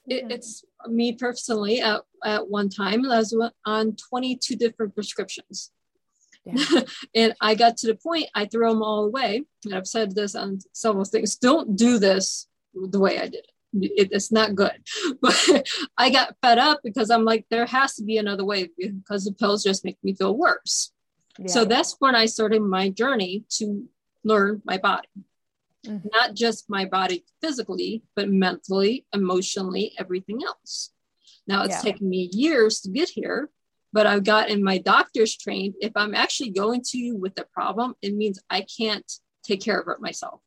yeah. 0.06 0.18
it, 0.18 0.32
it's 0.32 0.64
me 0.88 1.12
personally 1.12 1.80
at, 1.80 2.02
at 2.24 2.48
one 2.48 2.68
time 2.68 3.04
i 3.10 3.18
was 3.18 3.36
on 3.64 3.96
22 3.96 4.56
different 4.56 4.94
prescriptions 4.94 5.70
yeah. 6.44 6.82
and 7.14 7.34
i 7.40 7.54
got 7.54 7.76
to 7.76 7.86
the 7.86 7.94
point 7.94 8.26
i 8.34 8.44
threw 8.44 8.68
them 8.68 8.82
all 8.82 9.04
away 9.04 9.42
and 9.64 9.74
i've 9.74 9.86
said 9.86 10.14
this 10.14 10.34
on 10.34 10.58
several 10.72 11.04
things 11.04 11.36
don't 11.36 11.76
do 11.76 11.98
this 11.98 12.48
the 12.74 13.00
way 13.00 13.18
i 13.18 13.26
did 13.26 13.44
it 13.44 13.50
it, 13.82 14.08
it's 14.12 14.32
not 14.32 14.54
good. 14.54 14.76
But 15.20 15.68
I 15.96 16.10
got 16.10 16.36
fed 16.42 16.58
up 16.58 16.80
because 16.82 17.10
I'm 17.10 17.24
like, 17.24 17.46
there 17.50 17.66
has 17.66 17.94
to 17.96 18.04
be 18.04 18.18
another 18.18 18.44
way 18.44 18.68
because 18.78 19.24
the 19.24 19.32
pills 19.32 19.64
just 19.64 19.84
make 19.84 19.98
me 20.02 20.14
feel 20.14 20.36
worse. 20.36 20.92
So 21.46 21.64
that's 21.64 21.96
when 21.98 22.14
I 22.14 22.26
started 22.26 22.62
my 22.62 22.88
journey 22.88 23.44
to 23.58 23.86
learn 24.24 24.62
my 24.64 24.78
body. 24.78 25.08
Mm-hmm. 25.86 26.08
Not 26.12 26.34
just 26.34 26.68
my 26.70 26.84
body 26.84 27.24
physically, 27.40 28.02
but 28.14 28.28
mentally, 28.30 29.06
emotionally, 29.12 29.92
everything 29.98 30.40
else. 30.44 30.92
Now 31.46 31.62
it's 31.64 31.76
Yeah. 31.76 31.82
taken 31.92 32.08
me 32.08 32.30
years 32.32 32.80
to 32.80 32.90
get 32.90 33.08
here, 33.10 33.50
but 33.92 34.06
I've 34.06 34.24
gotten 34.24 34.64
my 34.64 34.78
doctors 34.78 35.36
trained. 35.36 35.74
If 35.80 35.92
I'm 35.94 36.14
actually 36.14 36.50
going 36.50 36.82
to 36.90 36.98
you 36.98 37.16
with 37.16 37.38
a 37.38 37.44
problem, 37.44 37.94
it 38.02 38.14
means 38.14 38.40
I 38.50 38.62
can't 38.62 39.10
take 39.44 39.60
care 39.60 39.78
of 39.78 39.88
it 39.88 40.00
myself. 40.00 40.40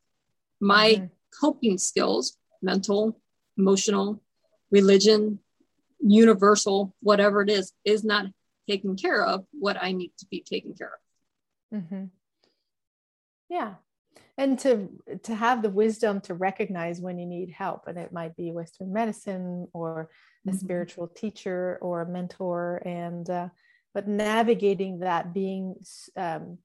My 0.59 0.95
Mhm. 0.95 1.09
coping 1.39 1.77
skills, 1.77 2.37
mental, 2.61 3.21
emotional, 3.57 4.21
religion, 4.71 5.39
universal, 6.01 6.95
whatever 7.01 7.41
it 7.41 7.49
is, 7.49 7.73
is 7.85 8.03
not 8.03 8.25
taking 8.69 8.95
care 8.95 9.23
of 9.25 9.45
what 9.51 9.77
I 9.81 9.91
need 9.91 10.13
to 10.19 10.25
be 10.27 10.41
taken 10.41 10.73
care 10.73 10.93
of. 11.73 11.83
hmm 11.89 12.05
Yeah. 13.49 13.75
And 14.37 14.59
to 14.59 14.89
to 15.23 15.35
have 15.35 15.61
the 15.61 15.69
wisdom 15.69 16.21
to 16.21 16.33
recognize 16.33 17.01
when 17.01 17.19
you 17.19 17.25
need 17.25 17.51
help, 17.51 17.87
and 17.87 17.97
it 17.97 18.11
might 18.13 18.35
be 18.35 18.51
Western 18.51 18.91
medicine 18.93 19.67
or 19.73 20.09
a 20.47 20.51
Mhm. 20.51 20.59
spiritual 20.59 21.07
teacher 21.07 21.77
or 21.81 22.01
a 22.01 22.09
mentor, 22.09 22.81
and 22.85 23.29
uh, 23.29 23.49
but 23.93 24.07
navigating 24.07 24.99
that 24.99 25.33
being 25.33 25.75
um, 26.15 26.59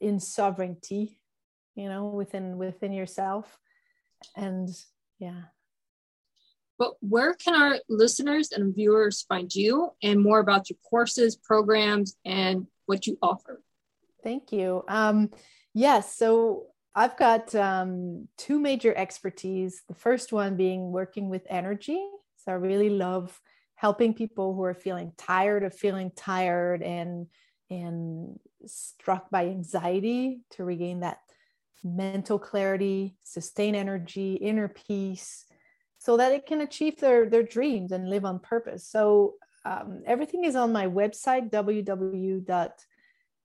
in 0.00 0.20
sovereignty, 0.20 1.20
you 1.74 1.88
know, 1.88 2.06
within 2.06 2.58
within 2.58 2.92
yourself, 2.92 3.58
and 4.34 4.68
yeah. 5.18 5.42
But 6.78 6.94
where 7.00 7.34
can 7.34 7.54
our 7.54 7.78
listeners 7.88 8.52
and 8.52 8.74
viewers 8.74 9.22
find 9.22 9.54
you 9.54 9.90
and 10.02 10.22
more 10.22 10.40
about 10.40 10.68
your 10.68 10.78
courses, 10.88 11.36
programs, 11.36 12.16
and 12.24 12.66
what 12.86 13.06
you 13.06 13.18
offer? 13.22 13.62
Thank 14.22 14.52
you. 14.52 14.84
Um, 14.88 15.30
yes, 15.72 16.14
so 16.16 16.66
I've 16.94 17.16
got 17.16 17.54
um, 17.54 18.28
two 18.36 18.58
major 18.58 18.94
expertise. 18.96 19.82
The 19.88 19.94
first 19.94 20.32
one 20.32 20.56
being 20.56 20.90
working 20.90 21.28
with 21.28 21.46
energy. 21.48 22.04
So 22.36 22.52
I 22.52 22.54
really 22.54 22.90
love 22.90 23.40
helping 23.74 24.14
people 24.14 24.54
who 24.54 24.62
are 24.64 24.74
feeling 24.74 25.12
tired 25.16 25.62
of 25.62 25.74
feeling 25.74 26.10
tired 26.16 26.82
and 26.82 27.26
and 27.68 28.38
struck 28.64 29.28
by 29.30 29.46
anxiety 29.46 30.40
to 30.50 30.64
regain 30.64 31.00
that 31.00 31.18
mental 31.84 32.38
clarity, 32.38 33.16
sustain 33.24 33.74
energy, 33.74 34.34
inner 34.34 34.68
peace, 34.68 35.44
so 36.06 36.16
that 36.16 36.30
it 36.30 36.46
can 36.46 36.60
achieve 36.60 36.96
their 37.00 37.28
their 37.28 37.42
dreams 37.42 37.90
and 37.90 38.08
live 38.08 38.24
on 38.24 38.38
purpose. 38.38 38.86
So 38.86 39.34
um, 39.64 40.02
everything 40.06 40.44
is 40.44 40.54
on 40.54 40.72
my 40.72 40.86
website 40.86 41.50
www 41.50 42.70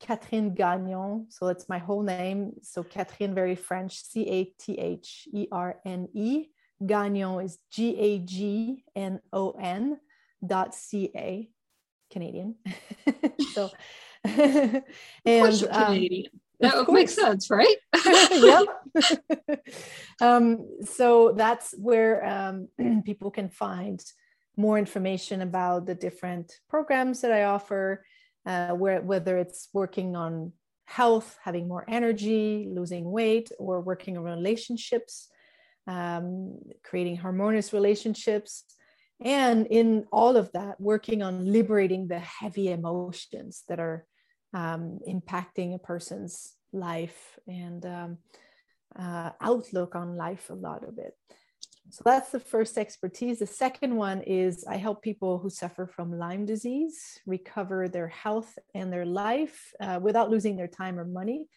Catherine 0.01 0.53
Gagnon. 0.53 1.27
So 1.29 1.47
that's 1.47 1.69
my 1.69 1.77
whole 1.77 2.03
name. 2.03 2.53
So 2.63 2.83
Catherine, 2.83 3.35
very 3.35 3.55
French, 3.55 4.03
C 4.03 4.27
A 4.27 4.45
T 4.59 4.77
H 4.77 5.27
E 5.31 5.47
R 5.51 5.79
N 5.85 6.07
E. 6.13 6.47
Gagnon 6.85 7.45
is 7.45 7.59
G 7.71 7.95
A 7.97 8.19
G 8.19 8.83
N 8.95 9.21
O 9.31 9.51
N 9.51 9.99
dot 10.45 10.73
C 10.73 11.11
A, 11.15 11.49
Canadian. 12.11 12.55
so, 13.53 13.69
and 14.23 14.75
Of 14.75 14.83
course 15.25 15.61
you're 15.61 15.73
um, 15.73 15.85
Canadian. 15.85 16.31
of 16.33 16.39
That 16.59 16.75
would 16.77 16.93
make 16.93 17.09
sense, 17.09 17.49
right? 17.49 17.75
yep. 18.31 18.67
um, 20.21 20.67
so 20.83 21.33
that's 21.35 21.73
where 21.77 22.25
um, 22.25 22.67
people 23.05 23.31
can 23.31 23.49
find 23.49 24.03
more 24.57 24.77
information 24.77 25.41
about 25.41 25.85
the 25.85 25.95
different 25.95 26.53
programs 26.69 27.21
that 27.21 27.31
I 27.31 27.45
offer, 27.45 28.05
uh, 28.45 28.69
where, 28.69 29.01
whether 29.01 29.37
it's 29.37 29.69
working 29.73 30.15
on 30.15 30.53
health, 30.85 31.37
having 31.43 31.67
more 31.67 31.85
energy, 31.87 32.67
losing 32.69 33.09
weight, 33.09 33.49
or 33.57 33.81
working 33.81 34.17
on 34.17 34.23
relationships, 34.23 35.29
um, 35.87 36.57
creating 36.83 37.17
harmonious 37.17 37.73
relationships. 37.73 38.65
And 39.23 39.67
in 39.67 40.05
all 40.11 40.35
of 40.35 40.51
that, 40.51 40.79
working 40.79 41.21
on 41.21 41.51
liberating 41.51 42.07
the 42.07 42.19
heavy 42.19 42.69
emotions 42.71 43.63
that 43.67 43.79
are 43.79 44.05
um, 44.53 44.99
impacting 45.07 45.75
a 45.75 45.79
person's 45.79 46.55
life 46.73 47.39
and 47.47 47.85
um, 47.85 48.17
uh, 48.97 49.31
outlook 49.39 49.95
on 49.95 50.17
life, 50.17 50.49
a 50.49 50.53
lot 50.53 50.87
of 50.87 50.97
it. 50.97 51.15
So 51.89 52.03
that's 52.05 52.31
the 52.31 52.39
first 52.39 52.77
expertise. 52.77 53.39
The 53.39 53.47
second 53.47 53.95
one 53.95 54.21
is 54.21 54.63
I 54.65 54.77
help 54.77 55.01
people 55.01 55.39
who 55.39 55.49
suffer 55.49 55.87
from 55.87 56.17
Lyme 56.17 56.45
disease 56.45 57.19
recover 57.25 57.89
their 57.89 58.07
health 58.07 58.57
and 58.73 58.93
their 58.93 59.05
life 59.05 59.73
uh, 59.81 59.99
without 60.01 60.29
losing 60.29 60.55
their 60.55 60.67
time 60.67 60.97
or 60.99 61.05
money. 61.05 61.47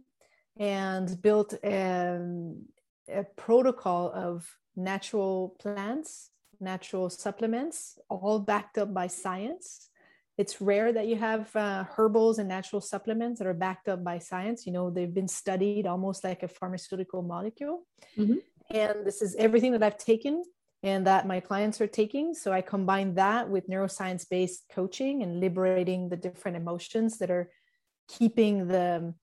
and 0.60 1.22
built 1.22 1.54
um, 1.64 2.66
a 3.12 3.24
protocol 3.38 4.12
of 4.14 4.48
natural 4.76 5.56
plants, 5.60 6.32
natural 6.60 7.10
supplements, 7.10 7.98
all 8.10 8.40
backed 8.40 8.78
up 8.78 8.94
by 8.94 9.08
science. 9.08 9.90
It's 10.38 10.62
rare 10.62 10.94
that 10.94 11.08
you 11.08 11.16
have 11.16 11.54
uh, 11.56 11.84
herbals 11.84 12.40
and 12.40 12.48
natural 12.48 12.82
supplements 12.82 13.40
that 13.40 13.48
are 13.48 13.54
backed 13.54 13.90
up 13.90 14.04
by 14.04 14.20
science. 14.20 14.66
You 14.66 14.74
know, 14.74 14.90
they've 14.90 15.14
been 15.14 15.28
studied 15.28 15.88
almost 15.88 16.24
like 16.24 16.44
a 16.44 16.48
pharmaceutical 16.48 17.22
molecule. 17.22 17.86
Mhm. 18.18 18.42
And 18.70 19.06
this 19.06 19.22
is 19.22 19.36
everything 19.36 19.72
that 19.72 19.84
I've 19.84 19.98
taken 19.98 20.44
and 20.84 21.06
that 21.08 21.28
my 21.28 21.40
clients 21.40 21.82
are 21.82 21.88
taking. 21.88 22.34
So 22.34 22.54
I 22.54 22.62
combine 22.62 23.16
that 23.16 23.50
with 23.50 23.68
neuroscience 23.68 24.30
based 24.30 24.66
coaching 24.70 25.24
and 25.24 25.40
liberating 25.40 26.10
the 26.10 26.18
different 26.18 26.56
emotions 26.56 27.18
that 27.18 27.32
are 27.32 27.52
keeping 28.08 28.68
the 28.68 29.14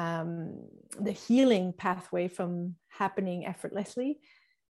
um, 0.00 0.54
the 0.98 1.12
healing 1.12 1.72
pathway 1.72 2.28
from 2.28 2.76
happening 2.88 3.46
effortlessly. 3.46 4.18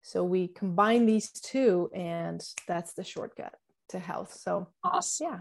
So 0.02 0.24
we 0.24 0.48
combine 0.48 1.06
these 1.06 1.32
two, 1.32 1.90
and 1.94 2.42
that's 2.68 2.94
the 2.94 3.04
shortcut 3.04 3.56
to 3.90 4.00
health. 4.00 4.34
So 4.34 4.68
Awesome. 4.84 5.28
yeah, 5.28 5.40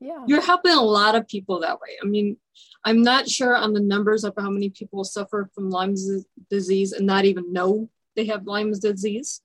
yeah, 0.00 0.24
You're 0.26 0.42
helping 0.42 0.74
a 0.74 0.82
lot 0.82 1.14
of 1.14 1.26
people 1.28 1.60
that 1.60 1.80
way. 1.80 1.96
I 2.02 2.06
mean, 2.06 2.36
I'm 2.84 3.02
not 3.02 3.28
sure 3.28 3.56
on 3.56 3.72
the 3.72 3.80
numbers 3.80 4.24
of 4.24 4.34
how 4.36 4.50
many 4.50 4.68
people 4.70 5.04
suffer 5.04 5.48
from 5.54 5.70
Lyme 5.70 5.94
disease 6.50 6.92
and 6.92 7.06
not 7.06 7.24
even 7.24 7.52
know 7.52 7.88
they 8.16 8.26
have 8.26 8.46
Lyme 8.46 8.72
disease. 8.72 9.40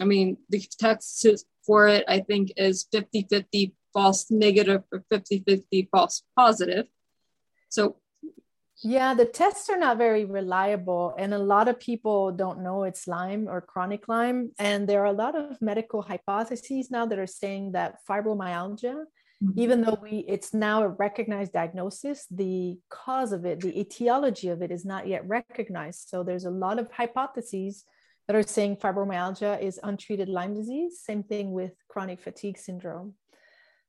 I 0.00 0.04
mean, 0.04 0.36
the 0.48 0.62
text 0.78 1.26
for 1.66 1.88
it, 1.88 2.04
I 2.08 2.20
think, 2.20 2.52
is 2.56 2.86
50 2.92 3.26
50 3.30 3.74
false 3.92 4.30
negative 4.30 4.82
or 4.92 5.04
50 5.10 5.44
50 5.46 5.88
false 5.90 6.22
positive. 6.36 6.86
So, 7.68 7.96
yeah. 8.82 9.14
The 9.14 9.24
tests 9.24 9.68
are 9.70 9.78
not 9.78 9.98
very 9.98 10.24
reliable, 10.24 11.14
and 11.18 11.32
a 11.32 11.38
lot 11.38 11.68
of 11.68 11.78
people 11.78 12.32
don't 12.32 12.62
know 12.62 12.84
it's 12.84 13.06
Lyme 13.06 13.48
or 13.48 13.60
chronic 13.60 14.08
Lyme. 14.08 14.52
And 14.58 14.88
there 14.88 15.00
are 15.02 15.06
a 15.06 15.12
lot 15.12 15.36
of 15.36 15.60
medical 15.60 16.02
hypotheses 16.02 16.90
now 16.90 17.06
that 17.06 17.18
are 17.18 17.26
saying 17.26 17.72
that 17.72 17.98
fibromyalgia 18.08 19.04
mm-hmm. 19.42 19.58
even 19.58 19.82
though 19.82 19.98
we 20.00 20.24
it's 20.28 20.54
now 20.54 20.82
a 20.82 20.88
recognized 20.88 21.52
diagnosis 21.52 22.26
the 22.30 22.78
cause 22.88 23.32
of 23.32 23.44
it 23.44 23.60
the 23.60 23.78
etiology 23.78 24.48
of 24.48 24.62
it 24.62 24.70
is 24.70 24.84
not 24.84 25.06
yet 25.06 25.26
recognized 25.26 26.08
so 26.08 26.22
there's 26.22 26.44
a 26.44 26.50
lot 26.50 26.78
of 26.78 26.90
hypotheses 26.92 27.84
that 28.26 28.36
are 28.36 28.42
saying 28.42 28.76
fibromyalgia 28.76 29.60
is 29.60 29.80
untreated 29.82 30.28
lyme 30.28 30.54
disease 30.54 31.00
same 31.02 31.22
thing 31.22 31.52
with 31.52 31.72
chronic 31.88 32.20
fatigue 32.20 32.58
syndrome 32.58 33.14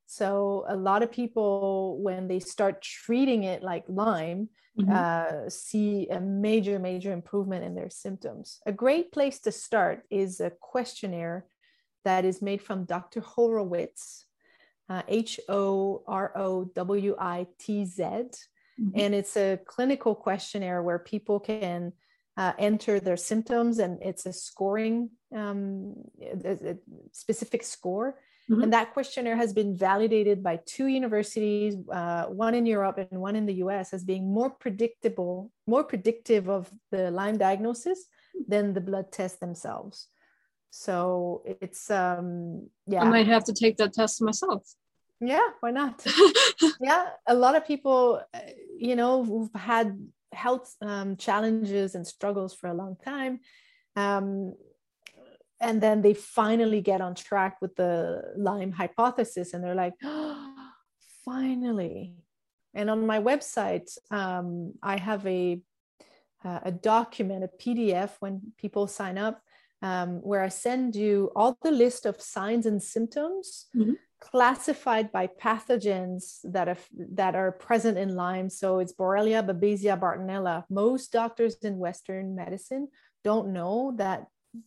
so 0.06 0.64
a 0.68 0.76
lot 0.76 1.02
of 1.02 1.10
people 1.10 1.98
when 2.02 2.28
they 2.28 2.40
start 2.40 2.82
treating 2.82 3.44
it 3.44 3.62
like 3.62 3.84
lyme 3.88 4.48
Mhm. 4.78 4.90
uh, 4.90 5.48
see 5.48 6.08
a 6.08 6.20
major 6.20 6.78
major 6.78 7.12
improvement 7.12 7.64
in 7.64 7.74
their 7.74 7.90
symptoms 7.90 8.60
a 8.66 8.72
great 8.72 9.12
place 9.12 9.38
to 9.40 9.52
start 9.52 10.04
is 10.10 10.40
a 10.40 10.50
questionnaire 10.50 11.46
that 12.04 12.24
is 12.24 12.42
made 12.42 12.60
from 12.60 12.84
dr 12.84 13.20
horowitz 13.20 14.26
uh, 14.88 15.02
H 15.08 15.40
O 15.48 16.02
R 16.06 16.32
O 16.36 16.64
W 16.64 17.16
I 17.18 17.46
T 17.58 17.84
Z. 17.86 18.02
Mhm. 18.02 18.92
And 18.94 19.14
it's 19.14 19.36
a 19.36 19.58
clinical 19.64 20.14
questionnaire 20.14 20.82
where 20.82 20.98
people 20.98 21.40
can 21.40 21.92
uh, 22.36 22.52
enter 22.58 23.00
their 23.00 23.16
symptoms 23.16 23.78
and 23.78 24.02
it's 24.02 24.26
a 24.26 24.32
scoring, 24.32 25.10
um, 25.34 25.94
a, 26.20 26.72
a 26.72 26.76
specific 27.12 27.62
score. 27.62 28.18
Mhm. 28.50 28.62
And 28.62 28.72
that 28.72 28.92
questionnaire 28.92 29.36
has 29.36 29.52
been 29.52 29.74
validated 29.74 30.42
by 30.42 30.60
two 30.66 30.86
universities, 30.86 31.76
uh, 31.90 32.26
one 32.26 32.54
in 32.54 32.66
Europe 32.66 32.98
and 32.98 33.20
one 33.20 33.36
in 33.36 33.46
the 33.46 33.54
US, 33.64 33.94
as 33.94 34.04
being 34.04 34.32
more 34.32 34.50
predictable, 34.50 35.50
more 35.66 35.84
predictive 35.84 36.48
of 36.48 36.70
the 36.90 37.10
Lyme 37.10 37.38
diagnosis 37.38 38.06
than 38.46 38.74
the 38.74 38.80
blood 38.80 39.10
tests 39.12 39.38
themselves. 39.38 40.08
So 40.70 41.42
it's 41.60 41.90
um 41.90 42.68
yeah. 42.86 43.02
I 43.02 43.08
might 43.08 43.28
have 43.28 43.44
to 43.44 43.52
take 43.52 43.76
that 43.76 43.92
test 43.94 44.20
myself. 44.20 44.62
Yeah, 45.20 45.48
why 45.60 45.70
not? 45.70 46.04
yeah, 46.80 47.10
a 47.26 47.34
lot 47.34 47.56
of 47.56 47.64
people, 47.64 48.20
you 48.76 48.96
know, 48.96 49.24
who've 49.24 49.54
had 49.54 49.96
health 50.32 50.74
um, 50.82 51.16
challenges 51.16 51.94
and 51.94 52.04
struggles 52.06 52.52
for 52.52 52.68
a 52.68 52.74
long 52.74 52.96
time, 53.02 53.40
um, 53.96 54.54
and 55.64 55.80
then 55.80 56.02
they 56.02 56.14
finally 56.14 56.82
get 56.82 57.00
on 57.00 57.14
track 57.14 57.56
with 57.62 57.74
the 57.74 58.22
Lyme 58.36 58.72
hypothesis, 58.72 59.54
and 59.54 59.64
they're 59.64 59.74
like, 59.74 59.94
oh, 60.02 60.54
finally, 61.24 62.12
And 62.74 62.90
on 62.90 63.06
my 63.06 63.20
website, 63.20 63.88
um, 64.10 64.74
I 64.82 64.96
have 64.98 65.26
a 65.26 65.60
uh, 66.44 66.60
a 66.64 66.72
document, 66.72 67.42
a 67.42 67.48
PDF, 67.48 68.10
when 68.20 68.52
people 68.58 68.86
sign 68.86 69.16
up, 69.16 69.40
um, 69.80 70.20
where 70.20 70.42
I 70.42 70.50
send 70.50 70.94
you 70.94 71.30
all 71.34 71.56
the 71.62 71.70
list 71.70 72.04
of 72.04 72.20
signs 72.20 72.66
and 72.66 72.82
symptoms 72.82 73.66
mm-hmm. 73.74 73.94
classified 74.20 75.10
by 75.10 75.26
pathogens 75.26 76.40
that 76.44 76.68
are 76.68 76.82
that 77.22 77.34
are 77.34 77.52
present 77.52 77.96
in 77.96 78.14
Lyme. 78.14 78.50
So 78.50 78.80
it's 78.80 78.92
Borrelia, 78.92 79.40
Babesia, 79.42 79.98
Bartonella. 79.98 80.64
Most 80.68 81.12
doctors 81.12 81.54
in 81.62 81.78
Western 81.78 82.34
medicine 82.34 82.88
don't 83.24 83.54
know 83.54 83.94
that 83.96 84.26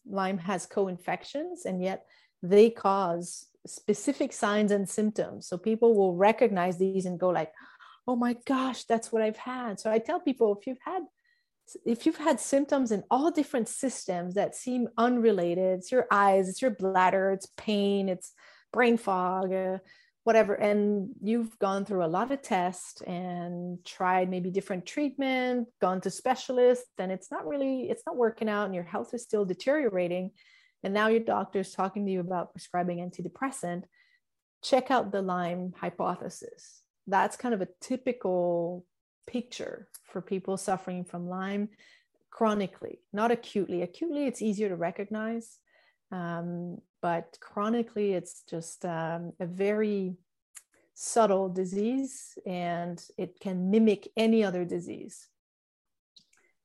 Lyme 0.09 0.37
has 0.39 0.65
co-infections, 0.65 1.65
and 1.65 1.81
yet 1.81 2.05
they 2.43 2.69
cause 2.69 3.47
specific 3.65 4.33
signs 4.33 4.71
and 4.71 4.87
symptoms. 4.87 5.47
So 5.47 5.57
people 5.57 5.95
will 5.95 6.15
recognize 6.15 6.77
these 6.77 7.05
and 7.05 7.19
go 7.19 7.29
like, 7.29 7.51
oh 8.07 8.15
my 8.15 8.35
gosh, 8.45 8.83
that's 8.83 9.11
what 9.11 9.21
I've 9.21 9.37
had. 9.37 9.79
So 9.79 9.91
I 9.91 9.99
tell 9.99 10.19
people 10.19 10.55
if 10.57 10.65
you've 10.65 10.77
had 10.83 11.03
if 11.85 12.05
you've 12.05 12.15
had 12.15 12.39
symptoms 12.39 12.93
in 12.93 13.03
all 13.11 13.29
different 13.29 13.67
systems 13.67 14.35
that 14.35 14.55
seem 14.55 14.87
unrelated, 14.97 15.79
it's 15.79 15.91
your 15.91 16.07
eyes, 16.09 16.47
it's 16.47 16.61
your 16.61 16.71
bladder, 16.71 17.31
it's 17.31 17.47
pain, 17.57 18.07
it's 18.07 18.31
brain 18.71 18.97
fog, 18.97 19.51
uh, 19.51 19.77
whatever, 20.27 20.53
and 20.53 21.09
you've 21.21 21.57
gone 21.57 21.85
through 21.85 22.03
a 22.03 22.15
lot 22.17 22.31
of 22.31 22.41
tests 22.41 23.01
and 23.01 23.83
tried 23.85 24.29
maybe 24.29 24.51
different 24.51 24.85
treatment, 24.85 25.67
gone 25.79 26.01
to 26.01 26.09
specialists, 26.09 26.91
and 26.97 27.11
it's 27.11 27.31
not 27.31 27.47
really, 27.47 27.89
it's 27.89 28.03
not 28.05 28.17
working 28.17 28.49
out, 28.49 28.65
and 28.65 28.75
your 28.75 28.83
health 28.83 29.13
is 29.13 29.23
still 29.23 29.45
deteriorating, 29.45 30.31
and 30.83 30.93
now 30.93 31.07
your 31.07 31.21
doctor 31.21 31.59
is 31.59 31.71
talking 31.71 32.05
to 32.05 32.11
you 32.11 32.19
about 32.19 32.51
prescribing 32.51 32.97
antidepressant. 32.99 33.83
Check 34.61 34.91
out 34.91 35.11
the 35.13 35.21
Lyme 35.21 35.73
hypothesis 35.79 36.81
that's 37.07 37.37
kind 37.37 37.53
of 37.53 37.61
a 37.61 37.69
typical 37.81 38.85
picture 39.25 39.87
for 40.03 40.21
people 40.21 40.57
suffering 40.57 41.05
from 41.05 41.29
Lyme 41.29 41.69
chronically, 42.29 42.99
not 43.13 43.31
acutely. 43.31 43.81
Acutely, 43.81 44.27
it's 44.27 44.41
easier 44.41 44.69
to 44.69 44.75
recognize, 44.75 45.57
um, 46.11 46.81
but 47.01 47.37
chronically, 47.39 48.13
it's 48.13 48.43
just 48.49 48.85
um, 48.85 49.33
a 49.39 49.45
very 49.45 50.17
subtle 50.93 51.47
disease 51.47 52.37
and 52.45 53.03
it 53.17 53.39
can 53.39 53.69
mimic 53.69 54.07
any 54.17 54.43
other 54.43 54.65
disease. 54.65 55.27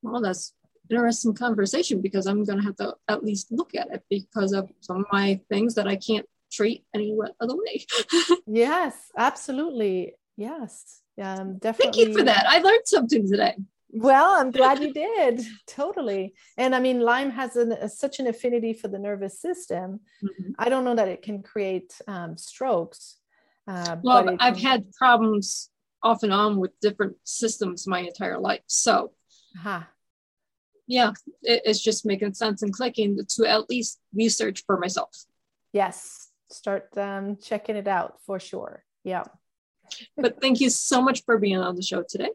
Well, 0.03 0.23
that's 0.23 0.55
interesting 0.91 1.35
conversation 1.35 2.01
because 2.01 2.27
I'm 2.27 2.45
going 2.45 2.59
to 2.59 2.65
have 2.65 2.77
to 2.77 2.95
at 3.09 3.25
least 3.25 3.53
look 3.53 3.75
at 3.75 3.89
it 3.93 4.03
because 4.09 4.53
of 4.53 4.71
some 4.81 5.01
of 5.01 5.07
my 5.13 5.41
things 5.49 5.75
that 5.75 5.87
I 5.87 5.97
can't 5.97 6.27
treat 6.51 6.85
any 6.95 7.17
other 7.41 7.57
way. 7.57 7.87
yes, 8.47 8.95
absolutely. 9.17 10.15
Yes, 10.37 11.03
um, 11.21 11.59
definitely. 11.59 12.05
Thank 12.05 12.09
you 12.09 12.19
for 12.19 12.25
that. 12.25 12.47
I 12.49 12.59
learned 12.59 12.87
something 12.87 13.29
today. 13.29 13.55
Well, 13.93 14.35
I'm 14.41 14.51
glad 14.51 14.83
you 14.83 14.93
did. 14.93 15.43
totally. 15.67 16.35
And 16.57 16.75
I 16.75 16.81
mean, 16.81 17.01
Lyme 17.01 17.31
has 17.31 17.57
an, 17.57 17.73
a, 17.73 17.89
such 17.89 18.21
an 18.21 18.27
affinity 18.27 18.73
for 18.73 18.89
the 18.89 18.99
nervous 18.99 19.41
system. 19.41 20.01
Mm-hmm. 20.25 20.53
I 20.59 20.69
don't 20.69 20.85
know 20.85 20.95
that 20.95 21.09
it 21.09 21.23
can 21.23 21.43
create 21.43 21.93
um, 22.09 22.37
strokes. 22.37 23.19
Uh, 23.69 23.97
well, 24.03 24.37
I've 24.41 24.59
had 24.59 24.91
problems 24.93 25.71
off 26.03 26.23
and 26.23 26.33
on 26.33 26.57
with 26.57 26.73
different 26.81 27.17
systems 27.25 27.87
my 27.87 28.01
entire 28.01 28.39
life. 28.39 28.63
So, 28.67 29.13
uh-huh. 29.59 29.83
yeah, 30.87 31.13
it, 31.43 31.63
it's 31.67 31.81
just 31.81 32.07
making 32.07 32.35
sense 32.35 32.63
and 32.63 32.73
clicking 32.73 33.19
to 33.37 33.47
at 33.47 33.69
least 33.69 34.01
research 34.15 34.65
for 34.67 34.79
myself. 34.79 35.11
Yes, 35.73 36.31
start 36.51 36.97
um, 36.97 37.37
checking 37.37 37.77
it 37.77 37.87
out 37.87 38.17
for 38.25 38.41
sure. 38.41 38.85
Yeah 39.05 39.25
but 40.17 40.41
thank 40.41 40.61
you 40.61 40.71
so 40.71 41.03
much 41.03 41.25
for 41.25 41.39
being 41.39 41.59
on 41.59 41.77
the 41.77 41.83
show 41.83 42.05
today. 42.09 42.31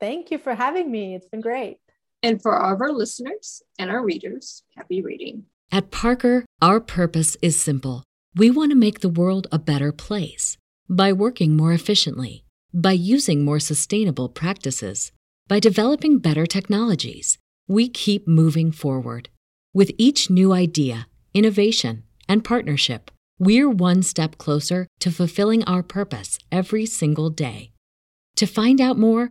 Thank 0.00 0.30
you 0.30 0.38
for 0.38 0.54
having 0.54 0.90
me. 0.90 1.14
It's 1.14 1.28
been 1.28 1.40
great. 1.40 1.78
And 2.22 2.40
for 2.40 2.56
all 2.56 2.74
of 2.74 2.80
our 2.80 2.92
listeners 2.92 3.62
and 3.78 3.90
our 3.90 4.04
readers, 4.04 4.62
happy 4.76 5.02
reading. 5.02 5.44
At 5.72 5.90
Parker, 5.90 6.44
our 6.60 6.80
purpose 6.80 7.36
is 7.42 7.60
simple. 7.60 8.04
We 8.34 8.50
want 8.50 8.70
to 8.72 8.76
make 8.76 9.00
the 9.00 9.08
world 9.08 9.46
a 9.50 9.58
better 9.58 9.92
place 9.92 10.56
by 10.88 11.12
working 11.12 11.56
more 11.56 11.72
efficiently, 11.72 12.44
by 12.72 12.92
using 12.92 13.44
more 13.44 13.60
sustainable 13.60 14.28
practices, 14.28 15.12
by 15.48 15.60
developing 15.60 16.18
better 16.18 16.46
technologies. 16.46 17.38
We 17.66 17.88
keep 17.88 18.28
moving 18.28 18.72
forward. 18.72 19.28
With 19.72 19.92
each 19.98 20.30
new 20.30 20.52
idea, 20.52 21.08
innovation, 21.34 22.04
and 22.28 22.44
partnership, 22.44 23.10
we're 23.38 23.68
one 23.68 24.02
step 24.02 24.38
closer 24.38 24.86
to 25.00 25.10
fulfilling 25.10 25.64
our 25.64 25.82
purpose 25.82 26.38
every 26.50 26.86
single 26.86 27.30
day. 27.30 27.72
To 28.36 28.46
find 28.46 28.80
out 28.80 28.98
more, 28.98 29.30